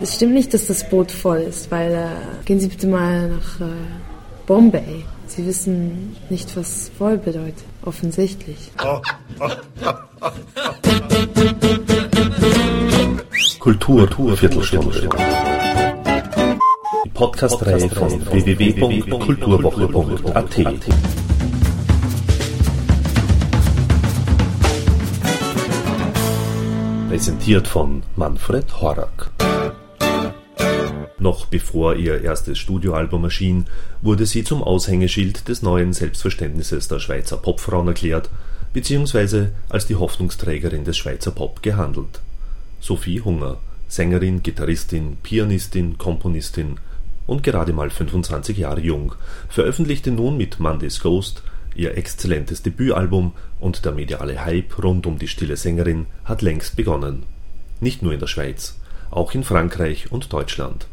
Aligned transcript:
Es 0.00 0.14
stimmt 0.14 0.34
nicht, 0.34 0.54
dass 0.54 0.68
das 0.68 0.88
Boot 0.88 1.10
voll 1.10 1.38
ist, 1.38 1.72
weil 1.72 1.92
äh, 1.92 2.06
gehen 2.44 2.60
Sie 2.60 2.68
bitte 2.68 2.86
mal 2.86 3.30
nach 3.30 3.60
äh, 3.60 3.64
Bombay. 4.46 5.04
Sie 5.26 5.44
wissen 5.44 6.14
nicht, 6.30 6.56
was 6.56 6.92
voll 6.96 7.18
bedeutet. 7.18 7.64
Offensichtlich. 7.82 8.70
Kultur, 13.58 14.06
Kultur 14.06 14.36
Viertelstunde. 14.36 15.08
Die 17.04 17.10
Podcast-Reihe 17.10 17.90
von 17.90 18.24
www.kulturwoche.at. 18.30 20.56
Präsentiert 27.08 27.66
von 27.66 28.04
Manfred 28.16 28.80
Horak. 28.80 29.32
Noch 31.20 31.46
bevor 31.46 31.96
ihr 31.96 32.22
erstes 32.22 32.58
Studioalbum 32.58 33.24
erschien, 33.24 33.66
wurde 34.02 34.24
sie 34.24 34.44
zum 34.44 34.62
Aushängeschild 34.62 35.48
des 35.48 35.62
neuen 35.62 35.92
Selbstverständnisses 35.92 36.86
der 36.86 37.00
Schweizer 37.00 37.38
Popfrauen 37.38 37.88
erklärt, 37.88 38.30
beziehungsweise 38.72 39.50
als 39.68 39.86
die 39.86 39.96
Hoffnungsträgerin 39.96 40.84
des 40.84 40.96
Schweizer 40.96 41.32
Pop 41.32 41.62
gehandelt. 41.62 42.20
Sophie 42.80 43.20
Hunger, 43.20 43.58
Sängerin, 43.88 44.44
Gitarristin, 44.44 45.16
Pianistin, 45.22 45.98
Komponistin 45.98 46.76
und 47.26 47.42
gerade 47.42 47.72
mal 47.72 47.90
25 47.90 48.56
Jahre 48.56 48.80
jung, 48.80 49.14
veröffentlichte 49.48 50.12
nun 50.12 50.36
mit 50.36 50.60
Monday's 50.60 51.00
Ghost 51.00 51.42
ihr 51.74 51.96
exzellentes 51.96 52.62
Debütalbum 52.62 53.32
und 53.58 53.84
der 53.84 53.92
mediale 53.92 54.44
Hype 54.44 54.82
rund 54.82 55.06
um 55.06 55.18
die 55.18 55.28
stille 55.28 55.56
Sängerin 55.56 56.06
hat 56.24 56.42
längst 56.42 56.76
begonnen. 56.76 57.24
Nicht 57.80 58.02
nur 58.02 58.12
in 58.12 58.20
der 58.20 58.26
Schweiz, 58.28 58.78
auch 59.10 59.34
in 59.34 59.42
Frankreich 59.42 60.12
und 60.12 60.32
Deutschland. 60.32 60.86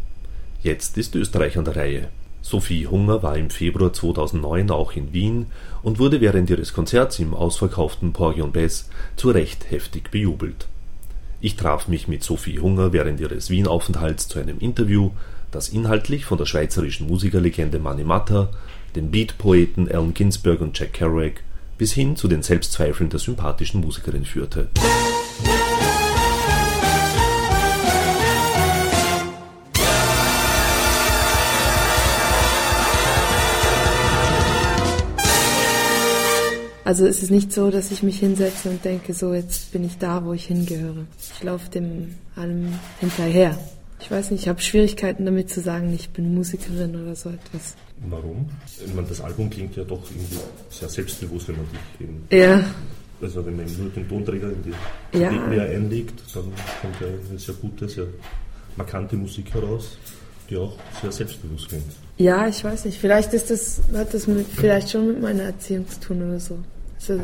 Jetzt 0.66 0.98
ist 0.98 1.14
Österreich 1.14 1.60
an 1.60 1.66
der 1.66 1.76
Reihe. 1.76 2.08
Sophie 2.42 2.88
Hunger 2.88 3.22
war 3.22 3.38
im 3.38 3.52
Februar 3.52 3.94
2009 3.94 4.72
auch 4.72 4.94
in 4.94 5.14
Wien 5.14 5.46
und 5.84 6.00
wurde 6.00 6.22
während 6.22 6.50
ihres 6.50 6.74
Konzerts 6.74 7.20
im 7.20 7.36
ausverkauften 7.36 8.14
Porgy 8.14 8.42
und 8.42 8.54
Bess 8.54 8.90
zu 9.16 9.30
Recht 9.30 9.70
heftig 9.70 10.10
bejubelt. 10.10 10.66
Ich 11.40 11.56
traf 11.56 11.88
mich 11.88 12.08
mit 12.08 12.24
Sophie 12.24 12.58
Hunger 12.58 12.94
während 12.94 13.20
ihres 13.20 13.52
Wien-Aufenthalts 13.52 14.28
zu 14.28 14.40
einem 14.40 14.58
Interview, 14.58 15.12
das 15.52 15.70
inhaltlich 15.70 16.26
von 16.26 16.40
der 16.40 16.48
schweizerischen 16.48 17.06
Musikerlegende 17.06 17.78
Mani 17.78 18.04
Matter, 18.04 18.50
den 18.96 19.12
Beat-Poeten 19.12 19.92
Allen 19.92 20.16
Ginsberg 20.16 20.62
und 20.62 20.80
Jack 20.80 20.94
Kerouac 20.94 21.44
bis 21.78 21.94
hin 21.94 22.16
zu 22.16 22.28
den 22.28 22.42
Selbstzweifeln 22.42 23.12
der 23.12 23.20
sympathischen 23.20 23.82
Musikerin 23.82 24.26
führte. 24.26 24.70
Also 36.86 37.08
es 37.08 37.24
ist 37.24 37.32
nicht 37.32 37.52
so, 37.52 37.72
dass 37.72 37.90
ich 37.90 38.04
mich 38.04 38.20
hinsetze 38.20 38.70
und 38.70 38.86
denke, 38.86 39.14
so 39.16 39.34
jetzt 39.34 39.72
bin 39.72 39.84
ich 39.84 39.98
da, 39.98 40.24
wo 40.24 40.34
ich 40.34 40.46
hingehöre. 40.46 41.06
Ich 41.36 41.44
laufe 41.44 41.70
dem 41.72 42.14
allem 42.36 42.68
hinterher. 43.00 43.58
Ich 44.00 44.12
weiß 44.12 44.30
nicht, 44.30 44.44
ich 44.44 44.48
habe 44.48 44.62
Schwierigkeiten 44.62 45.26
damit 45.26 45.50
zu 45.50 45.62
sagen, 45.62 45.92
ich 45.94 46.10
bin 46.12 46.36
Musikerin 46.36 46.96
oder 46.96 47.16
so 47.16 47.30
etwas. 47.30 47.74
Warum? 48.08 48.48
Ich 48.86 48.94
meine, 48.94 49.08
das 49.08 49.20
Album 49.20 49.50
klingt 49.50 49.76
ja 49.76 49.84
doch 49.84 50.04
irgendwie 50.12 50.38
sehr 50.70 50.88
selbstbewusst, 50.90 51.48
wenn 51.48 51.56
man 51.58 51.66
dich 51.72 52.08
eben. 52.08 52.24
Ja. 52.30 52.64
Also 53.20 53.44
wenn 53.44 53.56
man 53.56 53.66
nur 53.80 53.90
den 53.90 54.08
Tonträger 54.08 54.50
in 54.50 54.62
die 54.62 55.20
Ja. 55.20 55.32
mehr 55.32 55.64
einlegt, 55.64 56.22
dann 56.36 56.44
kommt 56.44 57.02
ja 57.02 57.08
eine 57.30 57.40
sehr 57.40 57.56
gute, 57.56 57.90
sehr 57.90 58.06
markante 58.76 59.16
Musik 59.16 59.52
heraus, 59.56 59.98
die 60.50 60.58
auch 60.58 60.78
sehr 61.02 61.12
selbstbewusst 61.12 61.70
klingt. 61.70 61.86
Ja, 62.18 62.48
ich 62.48 62.64
weiß 62.64 62.86
nicht. 62.86 63.00
Vielleicht 63.00 63.34
ist 63.34 63.50
das, 63.50 63.82
hat 63.94 64.14
das 64.14 64.28
mit, 64.28 64.46
vielleicht 64.56 64.92
schon 64.92 65.08
mit 65.08 65.22
meiner 65.22 65.44
Erziehung 65.44 65.88
zu 65.90 66.00
tun 66.00 66.22
oder 66.30 66.40
so. 66.40 66.60
Also, 67.08 67.22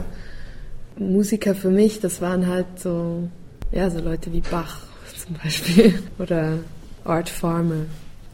Musiker 0.97 1.55
für 1.55 1.71
mich, 1.71 1.99
das 1.99 2.21
waren 2.21 2.45
halt 2.45 2.67
so, 2.77 3.27
ja, 3.71 3.89
so 3.89 3.99
Leute 3.99 4.31
wie 4.31 4.41
Bach 4.41 4.81
zum 5.25 5.35
Beispiel 5.43 5.99
oder 6.19 6.59
Art 7.03 7.29
Farmer. 7.29 7.85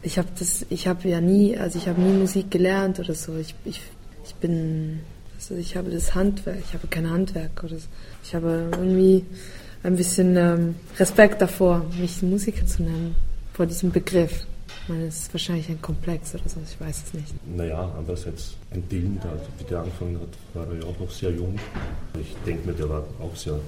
Ich 0.02 0.18
habe 0.18 0.28
das, 0.38 0.66
ich 0.68 0.86
habe 0.86 1.08
ja 1.08 1.20
nie, 1.20 1.56
also 1.56 1.78
ich 1.78 1.88
habe 1.88 2.00
nie 2.00 2.18
Musik 2.18 2.50
gelernt 2.50 2.98
oder 2.98 3.14
so. 3.14 3.36
Ich, 3.36 3.54
ich, 3.64 3.80
ich 4.24 4.34
bin, 4.34 5.00
also 5.36 5.54
ich 5.54 5.76
habe 5.76 5.90
das 5.90 6.14
Handwerk, 6.14 6.58
ich 6.62 6.74
habe 6.74 6.86
kein 6.88 7.08
Handwerk 7.08 7.64
oder 7.64 7.78
so. 7.78 7.86
Ich 8.22 8.34
habe 8.34 8.68
irgendwie 8.72 9.24
ein 9.82 9.96
bisschen 9.96 10.36
ähm, 10.36 10.74
Respekt 10.98 11.40
davor, 11.40 11.86
mich 11.98 12.20
Musiker 12.22 12.66
zu 12.66 12.82
nennen, 12.82 13.14
vor 13.54 13.64
diesem 13.64 13.90
Begriff. 13.90 14.46
Ich 14.88 14.94
meine, 14.94 15.06
es 15.08 15.16
ist 15.20 15.34
wahrscheinlich 15.34 15.68
ein 15.68 15.82
Komplex 15.82 16.34
oder 16.34 16.48
so, 16.48 16.56
ich 16.64 16.80
weiß 16.80 17.02
es 17.06 17.12
nicht. 17.12 17.34
Naja, 17.54 17.92
andererseits, 17.98 18.54
ein 18.70 18.82
Dylan, 18.88 19.20
der, 19.22 19.32
wie 19.58 19.64
der 19.64 19.80
angefangen 19.80 20.18
hat, 20.18 20.28
war 20.54 20.66
er 20.72 20.80
ja 20.80 20.86
auch 20.88 20.98
noch 20.98 21.10
sehr 21.10 21.30
jung. 21.30 21.58
Ich 22.18 22.34
denke 22.46 22.66
mir, 22.66 22.72
der 22.72 22.88
war 22.88 23.04
auch 23.20 23.36
sehr 23.36 23.60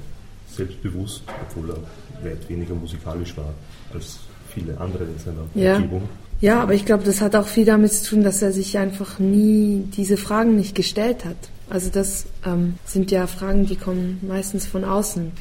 selbstbewusst, 0.51 1.23
obwohl 1.43 1.73
er 1.73 2.25
weit 2.25 2.49
weniger 2.49 2.75
musikalisch 2.75 3.37
war 3.37 3.53
als 3.93 4.21
viele 4.49 4.81
andere 4.81 5.05
in 5.05 5.19
seiner 5.19 5.45
Ja. 5.55 5.77
Umgebung. 5.77 6.09
Ja, 6.41 6.63
aber 6.63 6.73
ich 6.73 6.87
glaube, 6.87 7.05
das 7.05 7.21
hat 7.21 7.37
auch 7.37 7.47
viel 7.47 7.67
damit 7.67 7.93
zu 7.93 8.15
tun, 8.15 8.25
dass 8.25 8.41
er 8.41 8.53
sich 8.53 8.79
einfach 8.79 9.19
nie 9.19 9.85
diese 9.95 10.17
Fragen 10.17 10.57
nicht 10.57 10.75
gestellt 10.75 11.27
hat. 11.27 11.37
Also 11.69 11.91
das 11.91 12.25
ähm, 12.47 12.77
sind 12.87 13.11
ja 13.11 13.27
Fragen, 13.27 13.67
die 13.67 13.77
kommen 13.77 14.21
meistens 14.27 14.65
von 14.65 14.85
außen. 14.85 15.33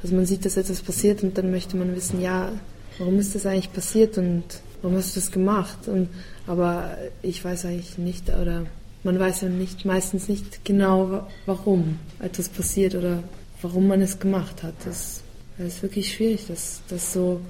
Also 0.00 0.14
man 0.14 0.26
sieht, 0.26 0.44
dass 0.44 0.56
etwas 0.56 0.80
passiert 0.80 1.24
und 1.24 1.36
dann 1.36 1.50
möchte 1.50 1.76
man 1.76 1.96
wissen, 1.96 2.20
ja, 2.20 2.52
warum 2.98 3.18
ist 3.18 3.34
das 3.34 3.46
eigentlich 3.46 3.72
passiert 3.72 4.18
und 4.18 4.44
warum 4.82 4.96
hast 4.96 5.14
du 5.16 5.20
das 5.20 5.30
gemacht? 5.30 5.88
Und, 5.88 6.08
aber 6.46 6.96
ich 7.22 7.44
weiß 7.44 7.64
eigentlich 7.66 7.98
nicht, 7.98 8.28
oder 8.30 8.66
man 9.04 9.18
weiß 9.18 9.42
ja 9.42 9.48
nicht, 9.48 9.84
meistens 9.84 10.28
nicht 10.28 10.64
genau, 10.64 11.10
wa- 11.10 11.28
warum 11.46 11.98
etwas 12.20 12.48
passiert 12.48 12.94
oder 12.94 13.22
warum 13.62 13.86
man 13.88 14.02
es 14.02 14.18
gemacht 14.18 14.62
hat. 14.62 14.74
Das, 14.84 15.22
das 15.56 15.66
ist 15.74 15.82
wirklich 15.82 16.12
schwierig, 16.12 16.44
das, 16.48 16.80
das 16.88 17.12
so 17.12 17.40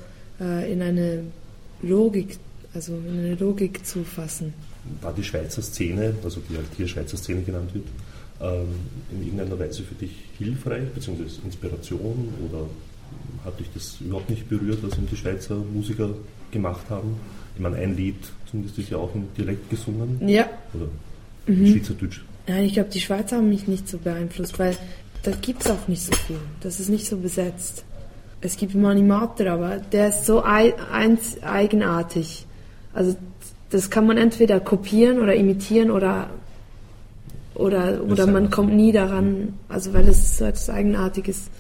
äh, 0.41 0.73
in 0.73 0.83
eine 0.83 1.25
Logik, 1.83 2.39
also 2.75 2.95
in 2.95 3.19
eine 3.19 3.35
Logik 3.35 3.85
zu 3.87 4.05
fassen. 4.05 4.53
War 5.03 5.13
die 5.13 5.25
Schweizer 5.25 5.63
Szene, 5.63 6.15
also 6.25 6.41
die 6.49 6.57
halt 6.57 6.67
hier 6.77 6.89
Schweizer 6.89 7.17
Szene 7.17 7.43
genannt 7.43 7.75
wird, 7.75 7.85
ähm, 8.41 8.69
in 9.13 9.23
irgendeiner 9.23 9.59
Weise 9.59 9.83
für 9.83 9.95
dich 9.95 10.13
hilfreich, 10.39 10.89
beziehungsweise 10.95 11.41
Inspiration 11.45 12.33
oder 12.49 12.67
hat 13.45 13.59
dich 13.61 13.69
das 13.75 13.97
überhaupt 14.01 14.31
nicht 14.31 14.49
berührt, 14.49 14.79
was 14.83 14.93
eben 14.99 15.09
die 15.11 15.17
Schweizer 15.17 15.57
Musiker 15.57 16.11
gemacht 16.51 16.89
haben? 16.91 17.17
Ich 17.55 17.61
meine, 17.63 17.77
ein 17.77 17.97
Lied 17.97 18.17
zumindest 18.51 18.79
ist 18.79 18.91
ja 18.91 18.99
auch 18.99 19.15
im 19.15 19.25
Dialekt 19.37 19.69
gesungen 19.71 20.21
Ja, 20.29 20.47
oder 20.75 20.87
Mhm. 21.47 21.67
Schweizerdeutsch. 21.67 22.21
Nein, 22.47 22.65
ich 22.65 22.75
glaube, 22.75 22.91
die 22.91 23.01
Schweizer 23.01 23.37
haben 23.39 23.49
mich 23.49 23.67
nicht 23.67 23.89
so 23.89 23.99
beeinflusst, 23.99 24.59
weil 24.59 24.77
da 25.23 25.33
gibt 25.33 25.63
es 25.65 25.71
auch 25.71 25.89
nicht 25.89 26.03
so 26.03 26.13
viel. 26.13 26.39
Das 26.61 26.79
ist 26.79 26.89
nicht 26.91 27.07
so 27.07 27.17
besetzt. 27.17 27.85
Es 28.41 28.57
gibt 28.57 28.75
Mani 28.75 29.03
Mater, 29.03 29.53
aber 29.53 29.79
der 29.79 30.09
ist 30.09 30.27
so 30.27 30.45
ei 30.45 30.75
eins 30.93 31.43
eigenartig. 31.43 32.47
Also 32.93 33.17
das 33.71 33.91
kann 33.91 34.07
man 34.07 34.17
entweder 34.19 34.61
kopieren 34.61 35.19
oder 35.21 35.35
imitieren 35.35 35.91
oder 35.91 36.31
oder 37.55 38.03
oder 38.05 38.25
ist 38.25 38.31
man 38.31 38.51
kommt 38.51 38.75
nie 38.75 38.93
daran, 38.93 39.55
also 39.69 39.93
weil 39.93 40.07
es 40.09 40.39
so 40.39 40.45
etwas 40.45 40.71
Eigenartiges. 40.71 41.51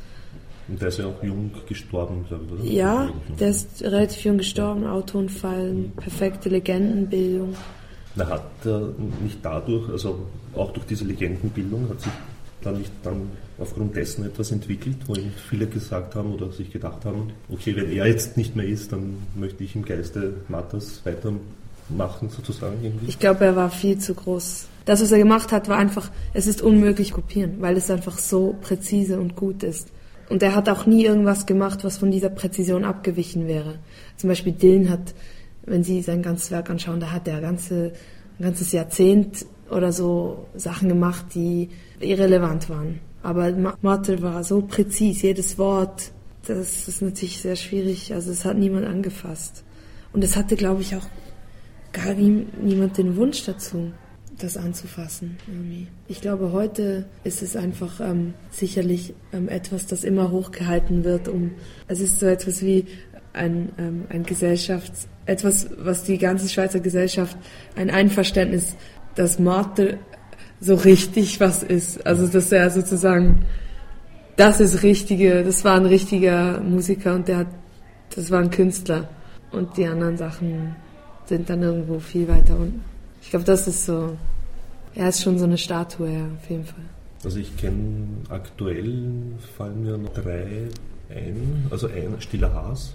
Und 0.68 0.80
der 0.80 0.88
ist 0.88 0.98
ja 0.98 1.06
auch 1.06 1.22
jung 1.22 1.50
gestorben, 1.66 2.24
glaube 2.28 2.44
ich, 2.44 2.52
oder? 2.52 2.70
Ja, 2.70 3.10
der 3.40 3.48
ist 3.48 3.82
relativ 3.82 4.24
jung 4.24 4.38
gestorben, 4.38 4.86
Autounfall, 4.86 5.74
perfekte 5.96 6.50
Legendenbildung. 6.50 7.54
Na, 8.14 8.26
hat 8.26 8.50
er 8.64 8.92
nicht 9.22 9.38
dadurch, 9.42 9.88
also 9.88 10.26
auch 10.54 10.72
durch 10.72 10.86
diese 10.86 11.04
Legendenbildung, 11.04 11.88
hat 11.88 12.00
sich 12.00 12.12
dann 12.62 12.78
nicht 12.78 12.92
dann 13.02 13.30
aufgrund 13.58 13.96
dessen 13.96 14.24
etwas 14.24 14.52
entwickelt, 14.52 14.96
wo 15.06 15.14
eben 15.14 15.32
viele 15.48 15.66
gesagt 15.66 16.14
haben 16.14 16.32
oder 16.34 16.50
sich 16.52 16.70
gedacht 16.70 17.04
haben, 17.04 17.32
okay, 17.48 17.74
wenn 17.76 17.90
er 17.90 18.06
jetzt 18.06 18.36
nicht 18.36 18.56
mehr 18.56 18.66
ist, 18.66 18.92
dann 18.92 19.16
möchte 19.36 19.64
ich 19.64 19.74
im 19.74 19.84
Geiste 19.84 20.34
Matters 20.48 21.00
weitermachen, 21.04 22.28
sozusagen 22.28 22.76
irgendwie. 22.82 23.08
Ich 23.08 23.19
glaube, 23.19 23.44
er 23.44 23.56
war 23.56 23.70
viel 23.70 23.98
zu 23.98 24.14
groß. 24.14 24.66
Das, 24.84 25.02
was 25.02 25.12
er 25.12 25.19
gemacht 25.19 25.52
hat, 25.52 25.69
war 25.69 25.76
einfach, 25.76 26.10
es 26.34 26.46
ist 26.46 26.62
unmöglich 26.62 27.12
kopieren, 27.12 27.56
weil 27.60 27.76
es 27.76 27.90
einfach 27.90 28.19
so 28.19 28.56
präzise 28.60 29.20
und 29.20 29.37
gut 29.37 29.62
ist. 29.62 29.88
Und 30.28 30.42
er 30.42 30.54
hat 30.54 30.69
auch 30.69 30.84
nie 30.86 31.04
irgendwas 31.04 31.46
gemacht, 31.46 31.84
was 31.84 31.98
von 31.98 32.10
dieser 32.10 32.28
Präzision 32.28 32.84
abgewichen 32.84 33.46
wäre. 33.46 33.78
Zum 34.16 34.28
Beispiel 34.28 34.52
Dylan 34.52 34.90
hat, 34.90 35.14
wenn 35.64 35.82
Sie 35.82 36.02
sein 36.02 36.22
ganzes 36.22 36.50
Werk 36.50 36.69
anschauen, 36.70 37.00
da 37.00 37.12
hat 37.12 37.26
er 37.28 37.40
ganze, 37.40 37.92
ein 38.38 38.42
ganzes 38.44 38.72
Jahrzehnt 38.72 39.46
oder 39.70 39.92
so 39.92 40.46
Sachen 40.54 40.88
gemacht, 40.88 41.26
die 41.34 41.70
irrelevant 42.00 42.69
waren. 42.69 43.00
Aber 43.22 43.50
Ma- 43.52 43.76
Martel 43.82 44.22
war 44.22 44.44
so 44.44 44.62
präzis, 44.62 45.22
jedes 45.22 45.58
Wort, 45.58 46.12
das 46.46 46.88
ist 46.88 47.02
natürlich 47.02 47.40
sehr 47.40 47.56
schwierig. 47.56 48.12
Also 48.14 48.31
es 48.31 48.44
hat 48.44 48.56
niemand 48.56 48.86
angefasst. 48.86 49.64
Und 50.12 50.24
es 50.24 50.36
hatte, 50.36 50.56
glaube 50.56 50.82
ich, 50.82 50.94
auch 50.96 51.06
gar 51.92 52.14
nie, 52.14 52.46
niemand 52.62 52.96
den 52.98 53.16
Wunsch 53.16 53.44
dazu, 53.44 53.92
das 54.38 54.56
anzufassen. 54.56 55.37
Irgendwie. 55.46 55.88
Ich 56.06 56.20
glaube, 56.20 56.52
heute 56.52 57.06
ist 57.25 57.43
es 57.43 57.56
einfach 57.56 58.00
ähm, 58.00 58.35
sicherlich 58.50 59.14
ähm, 59.32 59.49
etwas, 59.49 59.87
das 59.87 60.05
immer 60.05 60.31
hochgehalten 60.31 61.05
wird. 61.05 61.29
Um, 61.29 61.52
es 61.87 62.00
ist 62.00 62.20
so 62.20 62.26
etwas 62.26 62.62
wie 62.62 62.87
ein, 63.32 63.70
ähm, 63.79 64.05
ein 64.08 64.25
Gesellschafts-, 64.25 65.08
etwas, 65.26 65.69
was 65.79 66.05
die 66.05 66.19
ganze 66.19 66.49
Schweizer 66.49 66.81
Gesellschaft, 66.81 67.37
ein 67.76 67.90
Einverständnis, 67.90 68.76
dass 69.14 69.38
Martel 69.38 69.99
so 70.61 70.75
richtig 70.75 71.41
was 71.41 71.62
ist. 71.62 72.06
Also, 72.06 72.26
dass 72.26 72.50
er 72.52 72.70
sozusagen, 72.70 73.44
das 74.37 74.61
ist 74.61 74.82
richtige, 74.82 75.44
das 75.44 75.64
war 75.64 75.76
ein 75.76 75.87
richtiger 75.87 76.61
Musiker 76.61 77.14
und 77.14 77.29
der 77.29 77.38
hat, 77.38 77.49
das 78.14 78.31
war 78.31 78.41
ein 78.41 78.50
Künstler. 78.50 79.08
Und 79.50 79.76
die 79.76 79.87
anderen 79.87 80.17
Sachen 80.17 80.76
sind 81.25 81.49
dann 81.49 81.62
irgendwo 81.62 81.99
viel 81.99 82.29
weiter 82.29 82.56
unten. 82.56 82.84
Ich 83.23 83.31
glaube, 83.31 83.44
das 83.44 83.67
ist 83.67 83.87
so, 83.87 84.17
er 84.98 85.10
ist 85.10 85.22
schon 85.22 85.38
so 85.38 85.44
eine 85.44 85.56
Statue, 85.56 86.10
ja, 86.10 86.24
auf 86.24 86.50
jeden 86.50 86.64
Fall. 86.64 86.84
Also 87.24 87.38
ich 87.38 87.56
kenne 87.56 88.08
aktuell 88.28 89.14
fallen 89.56 89.82
mir 89.84 89.96
noch 89.96 90.12
drei 90.12 90.68
ein, 91.08 91.66
also 91.70 91.86
ein 91.86 92.16
Stiller 92.20 92.52
Haas. 92.52 92.94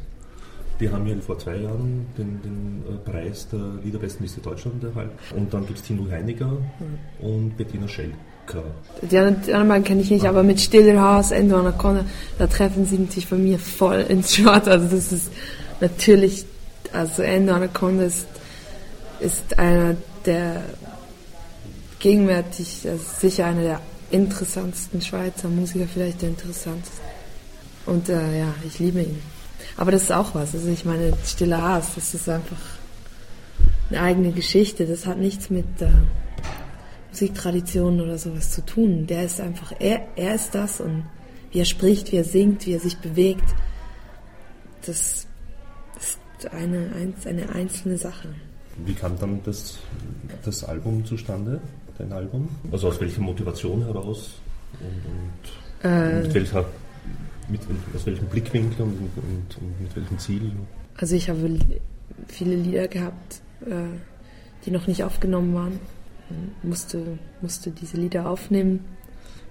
Die 0.80 0.90
haben 0.90 1.08
ja 1.08 1.16
vor 1.22 1.40
zwei 1.40 1.58
Jahren 1.58 2.06
den, 2.18 2.42
den 2.42 2.84
äh, 2.90 3.10
Preis 3.10 3.48
der 3.50 3.62
Liederbestenliste 3.84 4.42
Deutschland 4.42 4.84
erhalten. 4.84 5.12
Und 5.36 5.54
dann 5.54 5.66
gibt 5.66 5.80
es 5.80 5.86
Tino 5.86 6.06
Heiniger 6.12 6.48
mhm. 6.48 7.26
und 7.26 7.58
Bettina 7.58 7.88
Schelker. 7.88 8.64
Die 9.02 9.18
anderen 9.18 9.68
beiden 9.68 9.84
kenne 9.86 10.02
ich 10.02 10.12
nicht, 10.12 10.26
ah. 10.26 10.30
aber 10.30 10.44
mit 10.44 10.60
Stiller 10.60 11.00
Haas, 11.00 11.32
Endo 11.32 11.58
Anaconda, 11.58 12.04
da 12.38 12.48
treffen 12.48 12.86
sie 12.86 13.06
sich 13.06 13.30
bei 13.30 13.38
mir 13.38 13.60
voll 13.60 14.02
ins 14.10 14.36
Short. 14.36 14.68
Also 14.68 14.94
das 14.94 15.14
ist 15.14 15.32
natürlich, 15.80 16.46
also 16.92 17.22
Endo 17.22 17.54
Anaconda 17.54 18.04
ist, 18.04 18.28
ist 19.22 19.58
einer 19.58 19.96
der 20.26 20.63
gegenwärtig, 22.04 22.86
sicher 23.20 23.46
einer 23.46 23.62
der 23.62 23.82
interessantesten 24.12 25.02
Schweizer 25.02 25.48
Musiker, 25.48 25.88
vielleicht 25.88 26.22
der 26.22 26.30
interessanteste. 26.30 27.02
Und 27.86 28.10
äh, 28.10 28.40
ja, 28.40 28.54
ich 28.68 28.78
liebe 28.78 29.02
ihn. 29.02 29.22
Aber 29.78 29.92
das 29.92 30.04
ist 30.04 30.12
auch 30.12 30.36
was. 30.36 30.54
Also 30.54 30.68
ich 30.68 30.84
meine, 30.84 31.14
Stille 31.26 31.60
Haas, 31.62 31.96
das 31.96 32.14
ist 32.14 32.28
einfach 32.28 32.58
eine 33.90 34.02
eigene 34.02 34.34
Geschichte. 34.34 34.86
Das 34.86 35.06
hat 35.06 35.18
nichts 35.18 35.50
mit 35.50 35.82
äh, 35.82 35.88
Musiktraditionen 37.10 38.02
oder 38.02 38.18
sowas 38.18 38.52
zu 38.52 38.66
tun. 38.66 39.08
Der 39.08 39.24
ist 39.24 39.40
einfach, 39.40 39.74
er, 39.80 40.06
er 40.18 40.36
ist 40.36 40.54
das 40.54 40.82
und 40.82 41.06
wie 41.52 41.60
er 41.60 41.66
spricht, 41.66 42.12
wie 42.12 42.18
er 42.18 42.26
singt, 42.26 42.66
wie 42.66 42.74
er 42.74 42.80
sich 42.82 42.98
bewegt, 42.98 43.46
das 44.86 45.26
ist 45.98 46.52
eine, 46.52 46.92
eine 47.26 47.50
einzelne 47.50 47.98
Sache. 47.98 48.28
Wie 48.86 48.94
kam 48.94 49.18
dann 49.20 49.40
das, 49.44 49.78
das 50.44 50.66
Album 50.66 51.06
zustande, 51.06 51.62
dein 51.98 52.12
Album? 52.12 52.50
Also 52.72 52.88
aus 52.88 53.00
welcher 53.00 53.22
Motivation 53.22 53.84
heraus 53.84 54.36
und, 54.80 55.86
und 55.86 55.92
äh, 55.92 56.24
mit 56.24 56.34
welcher 56.34 56.66
mit, 57.50 57.62
aus 57.96 58.06
welchem 58.06 58.28
Blickwinkel 58.28 58.84
und, 58.84 58.94
und, 58.94 59.58
und, 59.58 59.82
mit 59.82 59.96
welchem 59.96 60.18
Ziel? 60.20 60.52
Also 60.98 61.16
ich 61.16 61.30
habe 61.30 61.60
viele 62.28 62.56
Lieder 62.56 62.88
gehabt, 62.88 63.42
äh, 63.66 63.98
die 64.66 64.72
noch 64.72 64.88
nicht 64.88 65.04
aufgenommen 65.04 65.54
waren. 65.54 65.80
Musste, 66.64 67.20
musste 67.42 67.70
diese 67.70 67.98
Lieder 67.98 68.30
aufnehmen, 68.30 68.86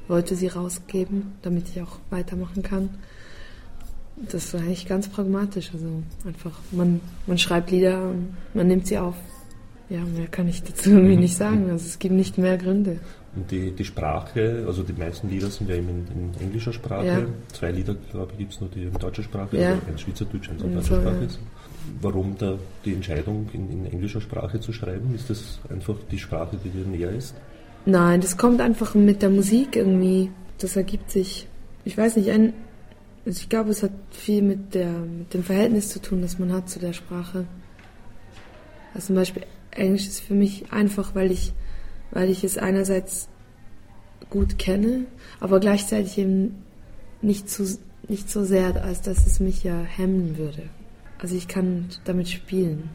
wollte 0.09 0.35
sie 0.35 0.49
rausgeben, 0.49 1.33
damit 1.43 1.69
ich 1.69 1.83
auch 1.83 1.99
weitermachen 2.11 2.63
kann. 2.63 2.91
Das 4.17 4.53
war 4.53 4.61
eigentlich 4.61 4.87
ganz 4.87 5.09
pragmatisch. 5.09 5.71
Also 5.73 6.03
einfach, 6.27 6.59
man, 6.71 7.01
man 7.27 7.39
schreibt 7.39 7.71
Lieder 7.71 8.03
und 8.11 8.35
man 8.55 8.67
nimmt 8.67 8.87
sie 8.87 8.99
auf. 8.99 9.15
Ja, 9.89 10.01
mehr 10.05 10.27
kann 10.29 10.49
ich 10.49 10.63
dazu 10.63 10.91
irgendwie 10.93 11.17
nicht 11.17 11.37
sagen. 11.37 11.71
Also 11.71 11.87
es 11.87 11.99
gibt 11.99 12.15
nicht 12.15 12.39
mehr 12.39 12.57
Gründe. 12.59 12.99
Und 13.35 13.51
die, 13.51 13.71
die 13.71 13.85
Sprache, 13.85 14.65
also 14.67 14.83
die 14.83 14.93
meisten 14.93 15.31
Lieder 15.31 15.49
sind 15.49 15.69
ja 15.71 15.77
eben 15.77 15.89
in, 15.89 16.07
in 16.15 16.41
englischer 16.41 16.73
Sprache. 16.73 17.07
Ja. 17.07 17.27
Zwei 17.53 17.71
Lieder, 17.71 17.95
glaube 18.11 18.33
ich, 18.33 18.39
gibt 18.39 18.53
es 18.53 18.61
nur, 18.61 18.69
die 18.69 18.83
in 18.83 18.93
deutscher 18.93 19.23
Sprache, 19.23 19.57
ja. 19.57 19.71
also 19.71 19.83
ein 19.89 19.99
Schweizerdeutsch, 19.99 20.51
eins 20.51 20.63
in 20.63 20.75
deutscher 20.75 21.01
Sprache 21.01 21.25
ist. 21.25 21.41
Warum 22.01 22.37
da 22.39 22.59
die 22.85 22.93
Entscheidung, 22.93 23.49
in, 23.55 23.71
in 23.71 23.87
englischer 23.87 24.21
Sprache 24.21 24.61
zu 24.61 24.73
schreiben? 24.73 25.15
Ist 25.15 25.31
das 25.31 25.61
einfach 25.71 25.97
die 26.11 26.19
Sprache, 26.19 26.59
die 26.63 26.69
dir 26.69 26.87
näher 26.87 27.11
ist? 27.11 27.35
Nein, 27.87 28.21
das 28.21 28.37
kommt 28.37 28.61
einfach 28.61 28.95
mit 28.95 29.23
der 29.23 29.31
Musik 29.31 29.77
irgendwie. 29.77 30.31
Das 30.59 30.77
ergibt 30.77 31.11
sich. 31.11 31.49
Ich 31.85 31.97
weiß 31.97 32.17
nicht, 32.17 32.31
ein, 32.31 32.53
also 33.25 33.41
ich 33.41 33.49
glaube, 33.49 33.71
es 33.71 33.83
hat 33.83 33.93
viel 34.11 34.43
mit, 34.43 34.75
der, 34.75 34.91
mit 34.91 35.33
dem 35.33 35.43
Verhältnis 35.43 35.89
zu 35.89 36.01
tun, 36.01 36.21
das 36.21 36.39
man 36.39 36.53
hat 36.53 36.69
zu 36.69 36.79
der 36.79 36.93
Sprache. 36.93 37.47
Also 38.95 39.09
zum 39.09 39.17
Beispiel 39.17 39.45
Englisch 39.73 40.07
ist 40.07 40.21
für 40.21 40.35
mich 40.35 40.73
einfach, 40.73 41.15
weil 41.15 41.31
ich 41.31 41.53
weil 42.13 42.31
ich 42.31 42.45
es 42.45 42.59
einerseits 42.59 43.29
gut 44.31 44.59
kenne, 44.59 45.07
aber 45.41 45.61
gleichzeitig 45.61 46.19
eben 46.19 46.63
nicht, 47.21 47.51
zu, 47.51 47.79
nicht 48.09 48.31
so 48.31 48.45
sehr, 48.45 48.85
als 48.85 49.03
dass 49.03 49.27
es 49.27 49.41
mich 49.41 49.65
ja 49.65 49.81
hemmen 49.81 50.37
würde. 50.39 50.63
Also 51.19 51.35
ich 51.35 51.49
kann 51.49 51.89
damit 52.05 52.29
spielen. 52.29 52.91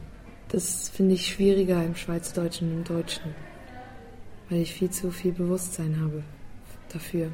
Das 0.48 0.88
finde 0.88 1.14
ich 1.14 1.26
schwieriger 1.26 1.84
im 1.84 1.94
Schweizerdeutschen 1.94 2.70
und 2.70 2.78
im 2.78 2.84
Deutschen, 2.84 3.34
weil 4.48 4.60
ich 4.60 4.72
viel 4.72 4.90
zu 4.90 5.10
viel 5.10 5.32
Bewusstsein 5.32 6.00
habe 6.00 6.22
dafür. 6.92 7.28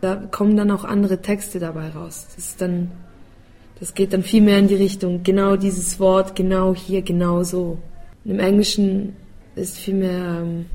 Da 0.00 0.16
kommen 0.16 0.56
dann 0.56 0.70
auch 0.70 0.84
andere 0.84 1.20
Texte 1.20 1.58
dabei 1.58 1.90
raus. 1.90 2.26
Das 2.28 2.46
ist 2.46 2.60
dann, 2.60 2.90
das 3.80 3.94
geht 3.94 4.12
dann 4.12 4.22
viel 4.22 4.40
mehr 4.40 4.58
in 4.58 4.68
die 4.68 4.76
Richtung, 4.76 5.22
genau 5.22 5.56
dieses 5.56 5.98
Wort, 6.00 6.36
genau 6.36 6.74
hier, 6.74 7.02
genau 7.02 7.42
so. 7.42 7.78
Und 8.30 8.38
Im 8.38 8.44
Englischen 8.44 9.16
ist 9.56 9.76
viel 9.76 9.94
mehr 9.94 10.42
ähm, 10.42 10.66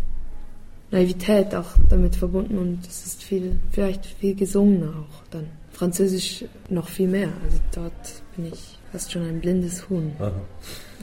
Naivität 0.92 1.56
auch 1.56 1.78
damit 1.88 2.18
verbunden 2.18 2.58
und 2.58 2.86
es 2.86 3.06
ist 3.06 3.24
viel, 3.24 3.58
vielleicht 3.72 4.06
viel 4.06 4.36
gesungener 4.36 4.90
auch 4.90 5.24
dann. 5.32 5.48
Französisch 5.72 6.44
noch 6.70 6.90
viel 6.90 7.08
mehr. 7.08 7.30
Also 7.46 7.60
dort 7.74 8.24
bin 8.36 8.48
ich 8.48 8.78
fast 8.92 9.14
schon 9.14 9.22
ein 9.22 9.40
blindes 9.40 9.90
Huhn. 9.90 10.12
Aha. 10.20 10.34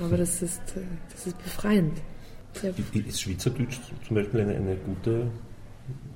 Aber 0.04 0.19
das 0.19 0.43
ist, 0.43 0.60
äh, 0.76 0.81
das 1.10 1.26
ist 1.28 1.43
befreiend. 1.43 1.96
Ja. 2.62 2.69
Ist 3.08 3.22
Schweizerdeutsch 3.22 3.78
zum 4.06 4.16
Beispiel 4.16 4.43
eine, 4.43 4.54
eine 4.54 4.76
gute 4.76 5.28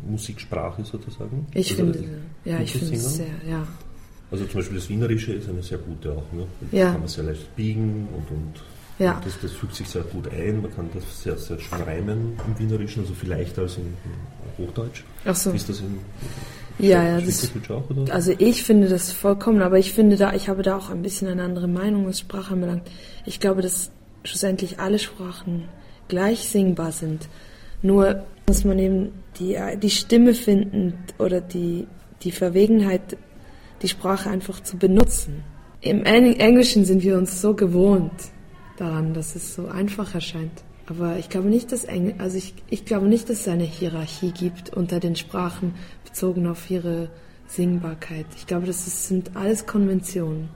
Musiksprache 0.07 0.85
sozusagen? 0.85 1.47
Ich 1.55 1.71
also 1.71 1.93
finde, 1.93 2.05
ja, 2.45 2.61
ich 2.61 2.73
finde 2.73 2.95
es 2.95 3.15
sehr, 3.15 3.27
ja. 3.49 3.67
Also 4.31 4.45
zum 4.45 4.61
Beispiel 4.61 4.77
das 4.77 4.89
Wienerische 4.91 5.33
ist 5.33 5.49
eine 5.49 5.63
sehr 5.63 5.79
gute 5.79 6.13
auch, 6.13 6.31
ne? 6.35 6.47
Da 6.71 6.77
ja. 6.77 6.91
kann 6.91 7.01
man 7.01 7.09
sehr 7.09 7.25
leicht 7.25 7.57
biegen 7.57 8.07
und, 8.15 8.31
und 8.31 8.63
ja. 8.99 9.21
Das, 9.25 9.35
das, 9.41 9.53
fügt 9.53 9.75
sich 9.75 9.89
sehr 9.89 10.03
gut 10.03 10.29
ein, 10.33 10.63
man 10.63 10.75
kann 10.75 10.89
das 10.95 11.23
sehr, 11.23 11.37
sehr 11.37 11.59
schön 11.59 11.83
reimen 11.83 12.39
im 12.47 12.59
Wienerischen, 12.59 13.03
also 13.03 13.15
viel 13.15 13.31
leichter 13.31 13.63
als 13.63 13.77
in, 13.77 13.95
Hochdeutsch. 14.59 15.03
Ach 15.25 15.37
so. 15.37 15.51
Ist 15.51 15.69
das 15.69 15.81
in 15.81 15.99
ja, 16.79 17.03
ja, 17.03 17.21
das, 17.21 17.51
auch, 17.71 17.89
oder? 17.89 18.13
also 18.13 18.35
ich 18.37 18.63
finde 18.63 18.89
das 18.89 19.11
vollkommen, 19.11 19.63
aber 19.63 19.79
ich 19.79 19.95
finde 19.95 20.17
da, 20.17 20.35
ich 20.35 20.51
habe 20.51 20.63
da 20.63 20.77
auch 20.77 20.91
ein 20.91 21.01
bisschen 21.01 21.29
eine 21.29 21.43
andere 21.43 21.69
Meinung, 21.69 22.07
was 22.07 22.21
Sprache 22.21 22.53
anbelangt. 22.53 22.91
Ich 23.25 23.41
glaube, 23.41 23.63
dass 23.63 23.91
schlussendlich 24.25 24.79
alle 24.79 24.99
Sprachen 24.99 25.69
gleich 26.09 26.49
singbar 26.49 26.93
sind. 26.93 27.29
Nur 27.81 28.25
muss 28.47 28.65
man 28.65 28.79
eben 28.79 29.13
die, 29.39 29.57
die 29.83 29.91
Stimme 29.91 30.35
finden 30.35 30.95
oder 31.19 31.41
die, 31.41 31.87
die 32.23 32.33
Verwegenheit, 32.33 33.17
die 33.81 33.89
Sprache 33.89 34.29
einfach 34.29 34.63
zu 34.63 34.77
benutzen. 34.77 35.45
Im 35.81 36.05
Englischen 36.05 36.85
sind 36.85 37.03
wir 37.03 37.17
uns 37.17 37.41
so 37.41 37.55
gewohnt, 37.55 38.13
daran, 38.77 39.15
dass 39.15 39.37
es 39.37 39.55
so 39.55 39.67
einfach 39.67 40.15
erscheint. 40.15 40.63
Aber 40.89 41.17
ich 41.19 41.29
glaube 41.29 41.49
nicht, 41.49 41.73
dass 41.73 41.85
Engl 41.85 42.15
also 42.19 42.39
ich, 42.39 42.55
ich 42.71 42.85
glaube 42.85 43.07
nicht, 43.07 43.29
dass 43.29 43.41
es 43.41 43.49
eine 43.49 43.65
Hierarchie 43.65 44.31
gibt 44.31 44.73
unter 44.73 45.01
den 45.01 45.17
Sprachen 45.17 45.75
bezogen 46.05 46.47
auf 46.47 46.71
ihre 46.71 47.11
Singbarkeit. 47.49 48.27
Ich 48.37 48.47
glaube, 48.47 48.67
das 48.67 48.87
ist, 48.87 49.09
sind 49.09 49.37
alles 49.37 49.67
Konventionen. 49.67 50.49